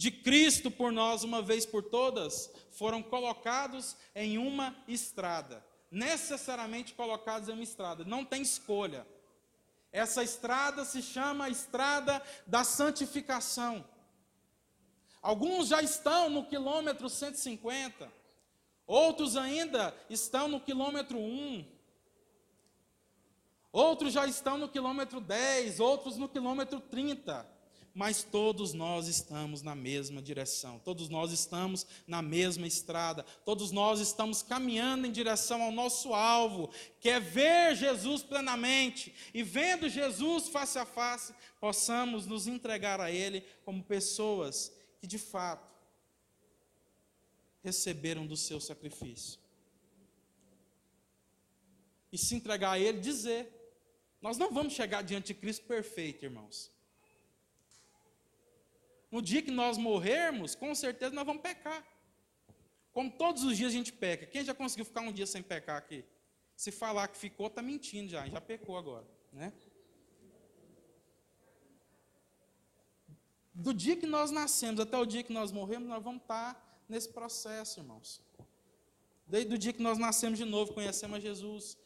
de 0.00 0.10
Cristo 0.10 0.70
por 0.70 0.90
nós 0.90 1.24
uma 1.24 1.42
vez 1.42 1.66
por 1.66 1.82
todas, 1.82 2.50
foram 2.70 3.02
colocados 3.02 3.94
em 4.14 4.38
uma 4.38 4.74
estrada. 4.88 5.62
Necessariamente 5.90 6.94
colocados 6.94 7.50
em 7.50 7.52
uma 7.52 7.62
estrada, 7.62 8.02
não 8.02 8.24
tem 8.24 8.40
escolha. 8.40 9.06
Essa 9.92 10.22
estrada 10.22 10.86
se 10.86 11.02
chama 11.02 11.50
estrada 11.50 12.22
da 12.46 12.64
santificação. 12.64 13.84
Alguns 15.20 15.68
já 15.68 15.82
estão 15.82 16.30
no 16.30 16.46
quilômetro 16.46 17.10
150, 17.10 18.10
outros 18.86 19.36
ainda 19.36 19.94
estão 20.08 20.48
no 20.48 20.60
quilômetro 20.60 21.18
1, 21.18 21.66
outros 23.70 24.14
já 24.14 24.26
estão 24.26 24.56
no 24.56 24.66
quilômetro 24.66 25.20
10, 25.20 25.78
outros 25.78 26.16
no 26.16 26.26
quilômetro 26.26 26.80
30 26.80 27.59
mas 27.94 28.22
todos 28.22 28.72
nós 28.72 29.08
estamos 29.08 29.62
na 29.62 29.74
mesma 29.74 30.22
direção, 30.22 30.78
todos 30.78 31.08
nós 31.08 31.32
estamos 31.32 31.86
na 32.06 32.22
mesma 32.22 32.66
estrada, 32.66 33.24
todos 33.44 33.72
nós 33.72 34.00
estamos 34.00 34.42
caminhando 34.42 35.06
em 35.06 35.12
direção 35.12 35.62
ao 35.62 35.72
nosso 35.72 36.14
alvo, 36.14 36.70
que 37.00 37.08
é 37.08 37.18
ver 37.18 37.74
Jesus 37.74 38.22
plenamente, 38.22 39.12
e 39.34 39.42
vendo 39.42 39.88
Jesus 39.88 40.48
face 40.48 40.78
a 40.78 40.86
face, 40.86 41.34
possamos 41.60 42.26
nos 42.26 42.46
entregar 42.46 43.00
a 43.00 43.10
Ele 43.10 43.44
como 43.64 43.82
pessoas 43.82 44.72
que 45.00 45.06
de 45.06 45.18
fato 45.18 45.68
receberam 47.62 48.26
do 48.26 48.36
seu 48.36 48.60
sacrifício. 48.60 49.38
E 52.12 52.18
se 52.18 52.34
entregar 52.34 52.72
a 52.72 52.78
Ele, 52.78 52.98
dizer: 52.98 53.48
Nós 54.20 54.36
não 54.36 54.52
vamos 54.52 54.74
chegar 54.74 55.02
diante 55.02 55.28
de 55.28 55.34
Cristo 55.34 55.64
perfeito, 55.66 56.24
irmãos. 56.24 56.70
No 59.10 59.20
dia 59.20 59.42
que 59.42 59.50
nós 59.50 59.76
morrermos, 59.76 60.54
com 60.54 60.74
certeza 60.74 61.14
nós 61.14 61.26
vamos 61.26 61.42
pecar. 61.42 61.84
Como 62.92 63.10
todos 63.10 63.44
os 63.44 63.56
dias 63.56 63.72
a 63.72 63.76
gente 63.76 63.92
peca. 63.92 64.26
Quem 64.26 64.44
já 64.44 64.54
conseguiu 64.54 64.84
ficar 64.84 65.00
um 65.00 65.12
dia 65.12 65.26
sem 65.26 65.42
pecar 65.42 65.76
aqui? 65.76 66.04
Se 66.56 66.70
falar 66.70 67.08
que 67.08 67.16
ficou, 67.16 67.46
está 67.46 67.62
mentindo 67.62 68.10
já, 68.10 68.28
já 68.28 68.40
pecou 68.40 68.76
agora. 68.76 69.06
Né? 69.32 69.52
do 73.60 73.74
dia 73.74 73.94
que 73.94 74.06
nós 74.06 74.30
nascemos 74.30 74.80
até 74.80 74.96
o 74.96 75.04
dia 75.04 75.22
que 75.22 75.32
nós 75.32 75.52
morremos, 75.52 75.88
nós 75.88 76.02
vamos 76.02 76.22
estar 76.22 76.82
nesse 76.88 77.08
processo, 77.10 77.80
irmãos. 77.80 78.22
Desde 79.26 79.54
o 79.54 79.58
dia 79.58 79.72
que 79.72 79.82
nós 79.82 79.98
nascemos 79.98 80.38
de 80.38 80.44
novo, 80.44 80.72
conhecemos 80.72 81.18
a 81.18 81.20
Jesus. 81.20 81.76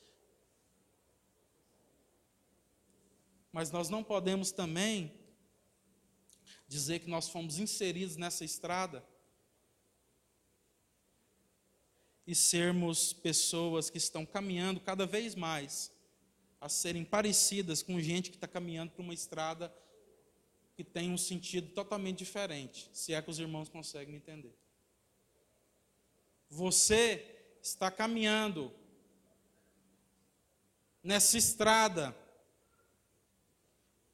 Mas 3.52 3.70
nós 3.70 3.88
não 3.88 4.02
podemos 4.04 4.52
também 4.52 5.12
dizer 6.66 7.00
que 7.00 7.08
nós 7.08 7.28
fomos 7.28 7.58
inseridos 7.58 8.16
nessa 8.16 8.44
estrada 8.44 9.04
e 12.26 12.34
sermos 12.34 13.12
pessoas 13.12 13.90
que 13.90 13.98
estão 13.98 14.24
caminhando 14.24 14.80
cada 14.80 15.06
vez 15.06 15.34
mais 15.34 15.92
a 16.60 16.68
serem 16.68 17.04
parecidas 17.04 17.82
com 17.82 18.00
gente 18.00 18.30
que 18.30 18.36
está 18.36 18.48
caminhando 18.48 18.92
por 18.92 19.02
uma 19.02 19.12
estrada 19.12 19.74
que 20.74 20.82
tem 20.82 21.10
um 21.10 21.18
sentido 21.18 21.70
totalmente 21.70 22.18
diferente, 22.18 22.88
se 22.92 23.12
é 23.12 23.22
que 23.22 23.30
os 23.30 23.38
irmãos 23.38 23.68
conseguem 23.68 24.16
entender. 24.16 24.56
Você 26.48 27.56
está 27.62 27.90
caminhando 27.90 28.72
nessa 31.02 31.36
estrada 31.36 32.16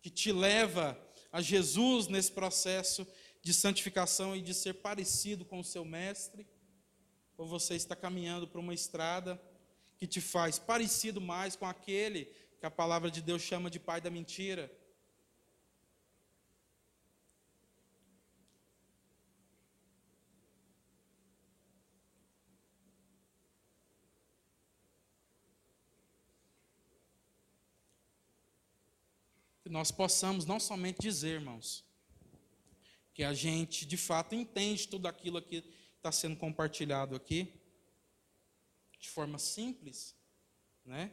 que 0.02 0.10
te 0.10 0.32
leva 0.32 0.98
a 1.32 1.40
Jesus 1.40 2.08
nesse 2.08 2.32
processo 2.32 3.06
de 3.42 3.54
santificação 3.54 4.36
e 4.36 4.42
de 4.42 4.52
ser 4.52 4.74
parecido 4.74 5.44
com 5.44 5.60
o 5.60 5.64
seu 5.64 5.84
mestre, 5.84 6.46
ou 7.36 7.46
você 7.46 7.74
está 7.74 7.96
caminhando 7.96 8.46
por 8.46 8.58
uma 8.58 8.74
estrada 8.74 9.40
que 9.96 10.06
te 10.06 10.20
faz 10.20 10.58
parecido 10.58 11.20
mais 11.20 11.56
com 11.56 11.66
aquele 11.66 12.26
que 12.58 12.66
a 12.66 12.70
palavra 12.70 13.10
de 13.10 13.22
Deus 13.22 13.40
chama 13.42 13.70
de 13.70 13.80
pai 13.80 14.00
da 14.00 14.10
mentira. 14.10 14.70
Que 29.70 29.74
nós 29.74 29.92
possamos 29.92 30.44
não 30.46 30.58
somente 30.58 30.98
dizer, 31.00 31.34
irmãos, 31.34 31.84
que 33.14 33.22
a 33.22 33.32
gente 33.32 33.86
de 33.86 33.96
fato 33.96 34.34
entende 34.34 34.88
tudo 34.88 35.06
aquilo 35.06 35.40
que 35.40 35.62
está 35.96 36.10
sendo 36.10 36.34
compartilhado 36.34 37.14
aqui, 37.14 37.54
de 38.98 39.08
forma 39.08 39.38
simples, 39.38 40.16
né? 40.84 41.12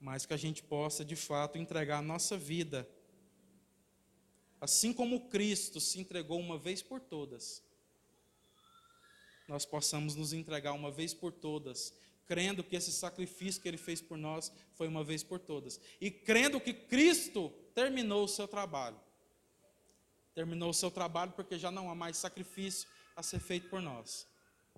Mas 0.00 0.26
que 0.26 0.34
a 0.34 0.36
gente 0.36 0.60
possa 0.64 1.04
de 1.04 1.14
fato 1.14 1.56
entregar 1.56 1.98
a 1.98 2.02
nossa 2.02 2.36
vida, 2.36 2.84
assim 4.60 4.92
como 4.92 5.28
Cristo 5.28 5.80
se 5.80 6.00
entregou 6.00 6.40
uma 6.40 6.58
vez 6.58 6.82
por 6.82 7.00
todas, 7.00 7.62
nós 9.46 9.64
possamos 9.64 10.16
nos 10.16 10.32
entregar 10.32 10.72
uma 10.72 10.90
vez 10.90 11.14
por 11.14 11.30
todas, 11.30 11.94
crendo 12.26 12.64
que 12.64 12.76
esse 12.76 12.92
sacrifício 12.92 13.60
que 13.60 13.68
ele 13.68 13.76
fez 13.76 14.00
por 14.00 14.16
nós 14.16 14.52
foi 14.72 14.88
uma 14.88 15.04
vez 15.04 15.22
por 15.22 15.38
todas, 15.38 15.80
e 16.00 16.10
crendo 16.10 16.60
que 16.60 16.72
Cristo 16.72 17.50
terminou 17.74 18.24
o 18.24 18.28
seu 18.28 18.48
trabalho. 18.48 18.98
Terminou 20.34 20.70
o 20.70 20.74
seu 20.74 20.90
trabalho 20.90 21.32
porque 21.32 21.58
já 21.58 21.70
não 21.70 21.90
há 21.90 21.94
mais 21.94 22.16
sacrifício 22.16 22.88
a 23.14 23.22
ser 23.22 23.38
feito 23.38 23.68
por 23.68 23.80
nós. 23.80 24.26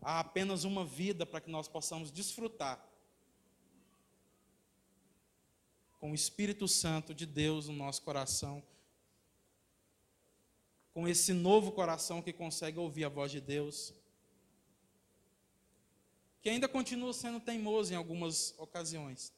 Há 0.03 0.21
apenas 0.21 0.65
uma 0.65 0.85
vida 0.85 1.25
para 1.25 1.41
que 1.41 1.51
nós 1.51 1.67
possamos 1.67 2.11
desfrutar 2.11 2.85
com 5.99 6.13
o 6.13 6.15
Espírito 6.15 6.69
Santo 6.69 7.15
de 7.15 7.25
Deus 7.25 7.69
no 7.69 7.75
nosso 7.75 8.03
coração, 8.03 8.63
com 10.93 11.09
esse 11.09 11.33
novo 11.33 11.73
coração 11.73 12.23
que 12.23 12.33
consegue 12.33 12.79
ouvir 12.79 13.05
a 13.05 13.09
voz 13.09 13.33
de 13.33 13.41
Deus, 13.41 13.93
que 16.47 16.51
ainda 16.51 16.69
continua 16.69 17.13
sendo 17.13 17.41
teimoso 17.41 17.93
em 17.93 17.97
algumas 17.97 18.55
ocasiões, 18.57 19.33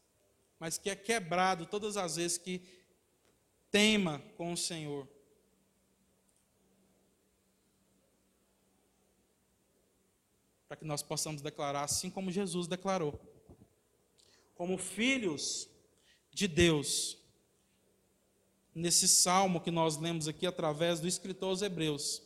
mas 0.61 0.77
que 0.77 0.91
é 0.91 0.95
quebrado 0.95 1.65
todas 1.65 1.97
as 1.97 2.17
vezes 2.17 2.37
que 2.37 2.61
teima 3.71 4.23
com 4.37 4.53
o 4.53 4.57
Senhor. 4.59 5.09
para 10.69 10.77
que 10.77 10.85
nós 10.85 11.03
possamos 11.03 11.41
declarar 11.41 11.85
assim 11.85 12.11
como 12.11 12.31
Jesus 12.31 12.67
declarou. 12.67 13.19
Como 14.55 14.77
filhos 14.77 15.67
de 16.31 16.47
Deus. 16.47 17.17
Nesse 18.75 19.09
salmo 19.09 19.63
que 19.63 19.71
nós 19.71 19.97
lemos 19.97 20.29
aqui 20.29 20.47
através 20.47 21.01
do 21.01 21.09
escritor 21.09 21.49
aos 21.49 21.63
Hebreus, 21.63 22.21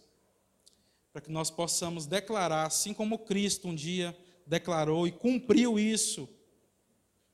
para 1.12 1.22
que 1.22 1.30
nós 1.30 1.52
possamos 1.52 2.04
declarar, 2.04 2.66
assim 2.66 2.92
como 2.92 3.20
Cristo 3.20 3.68
um 3.68 3.74
dia 3.76 4.18
declarou 4.46 5.06
e 5.06 5.12
cumpriu 5.12 5.78
isso, 5.78 6.28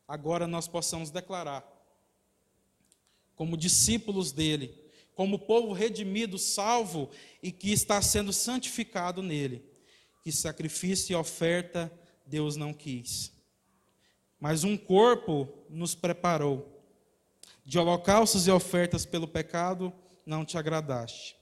agora 0.07 0.47
nós 0.47 0.69
possamos 0.69 1.11
declarar, 1.11 1.67
como 3.35 3.57
discípulos 3.57 4.33
dele, 4.33 4.75
como 5.15 5.39
povo 5.39 5.73
redimido, 5.73 6.39
salvo 6.39 7.11
e 7.43 7.51
que 7.51 7.73
está 7.73 8.01
sendo 8.01 8.33
santificado 8.33 9.23
nele 9.23 9.69
que 10.29 10.33
sacrifício 10.33 11.13
e 11.13 11.17
oferta 11.17 11.91
Deus 12.27 12.55
não 12.55 12.75
quis. 12.75 13.33
Mas 14.39 14.63
um 14.63 14.77
corpo 14.77 15.49
nos 15.71 15.95
preparou. 15.95 16.75
De 17.65 17.79
holocaustos 17.79 18.47
e 18.47 18.51
ofertas 18.51 19.07
pelo 19.07 19.27
pecado 19.27 19.93
não 20.27 20.45
te 20.45 20.59
agradaste. 20.59 21.35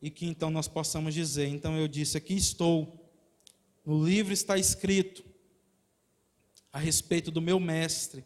E 0.00 0.08
que 0.08 0.26
então 0.26 0.50
nós 0.50 0.68
possamos 0.68 1.14
dizer: 1.14 1.48
então 1.48 1.76
eu 1.76 1.88
disse, 1.88 2.16
aqui 2.16 2.34
estou. 2.34 3.01
No 3.84 4.04
livro 4.04 4.32
está 4.32 4.56
escrito 4.56 5.24
a 6.72 6.78
respeito 6.78 7.30
do 7.30 7.40
meu 7.40 7.58
mestre. 7.58 8.24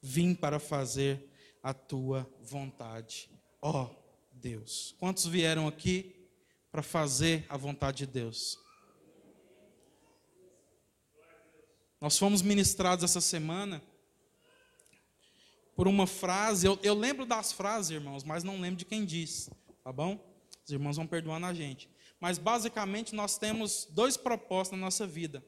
Vim 0.00 0.34
para 0.34 0.58
fazer 0.58 1.28
a 1.62 1.74
tua 1.74 2.28
vontade, 2.40 3.28
ó 3.60 3.90
Deus. 4.30 4.94
Quantos 4.98 5.26
vieram 5.26 5.66
aqui 5.66 6.18
para 6.70 6.82
fazer 6.82 7.46
a 7.48 7.56
vontade 7.56 7.98
de 7.98 8.06
Deus. 8.06 8.58
Nós 12.00 12.16
fomos 12.16 12.42
ministrados 12.42 13.04
essa 13.04 13.20
semana 13.20 13.82
por 15.74 15.88
uma 15.88 16.06
frase. 16.06 16.66
Eu, 16.66 16.78
eu, 16.82 16.94
lembro 16.94 17.26
das 17.26 17.52
frases, 17.52 17.90
irmãos, 17.90 18.22
mas 18.22 18.44
não 18.44 18.60
lembro 18.60 18.76
de 18.76 18.84
quem 18.84 19.04
disse, 19.04 19.50
tá 19.82 19.92
bom? 19.92 20.24
Os 20.64 20.70
irmãos 20.70 20.96
vão 20.96 21.06
perdoando 21.06 21.46
a 21.46 21.54
gente. 21.54 21.88
Mas 22.20 22.38
basicamente 22.38 23.14
nós 23.14 23.38
temos 23.38 23.86
dois 23.90 24.16
propósitos 24.16 24.78
na 24.78 24.84
nossa 24.84 25.06
vida: 25.06 25.44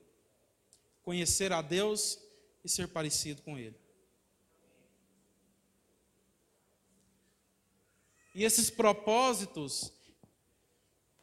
conhecer 1.02 1.52
a 1.52 1.60
Deus 1.60 2.18
e 2.64 2.68
ser 2.68 2.88
parecido 2.88 3.42
com 3.42 3.58
Ele. 3.58 3.76
E 8.34 8.44
esses 8.44 8.70
propósitos, 8.70 9.92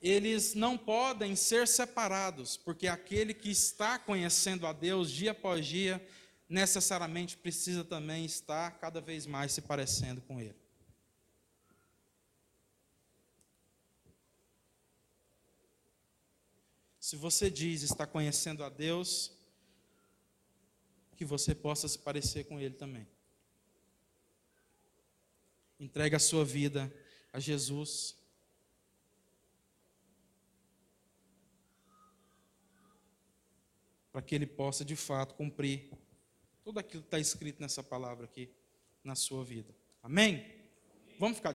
eles 0.01 0.53
não 0.53 0.77
podem 0.77 1.35
ser 1.35 1.67
separados, 1.67 2.57
porque 2.57 2.87
aquele 2.87 3.33
que 3.33 3.49
está 3.49 3.97
conhecendo 3.97 4.67
a 4.67 4.73
Deus 4.73 5.09
dia 5.09 5.31
após 5.31 5.65
dia, 5.65 6.05
necessariamente 6.49 7.37
precisa 7.37 7.83
também 7.83 8.25
estar 8.25 8.71
cada 8.79 8.99
vez 8.99 9.25
mais 9.25 9.53
se 9.53 9.61
parecendo 9.61 10.21
com 10.21 10.39
Ele. 10.39 10.66
Se 17.07 17.15
você 17.15 17.49
diz 17.49 17.83
estar 17.83 18.05
conhecendo 18.05 18.65
a 18.65 18.69
Deus, 18.69 19.31
que 21.15 21.23
você 21.23 21.55
possa 21.55 21.87
se 21.87 21.97
parecer 21.97 22.43
com 22.43 22.59
Ele 22.59 22.75
também. 22.75 23.07
Entregue 25.79 26.17
a 26.17 26.19
sua 26.19 26.43
vida 26.43 26.93
a 27.31 27.39
Jesus. 27.39 28.13
para 34.11 34.21
que 34.21 34.35
ele 34.35 34.47
possa 34.47 34.83
de 34.83 34.95
fato 34.95 35.35
cumprir 35.35 35.91
tudo 36.63 36.79
aquilo 36.79 37.03
que 37.03 37.07
está 37.07 37.19
escrito 37.19 37.61
nessa 37.61 37.83
palavra 37.83 38.25
aqui 38.25 38.49
na 39.03 39.15
sua 39.15 39.45
vida. 39.45 39.73
Amém? 40.03 40.43
Vamos 41.19 41.37
ficar 41.37 41.45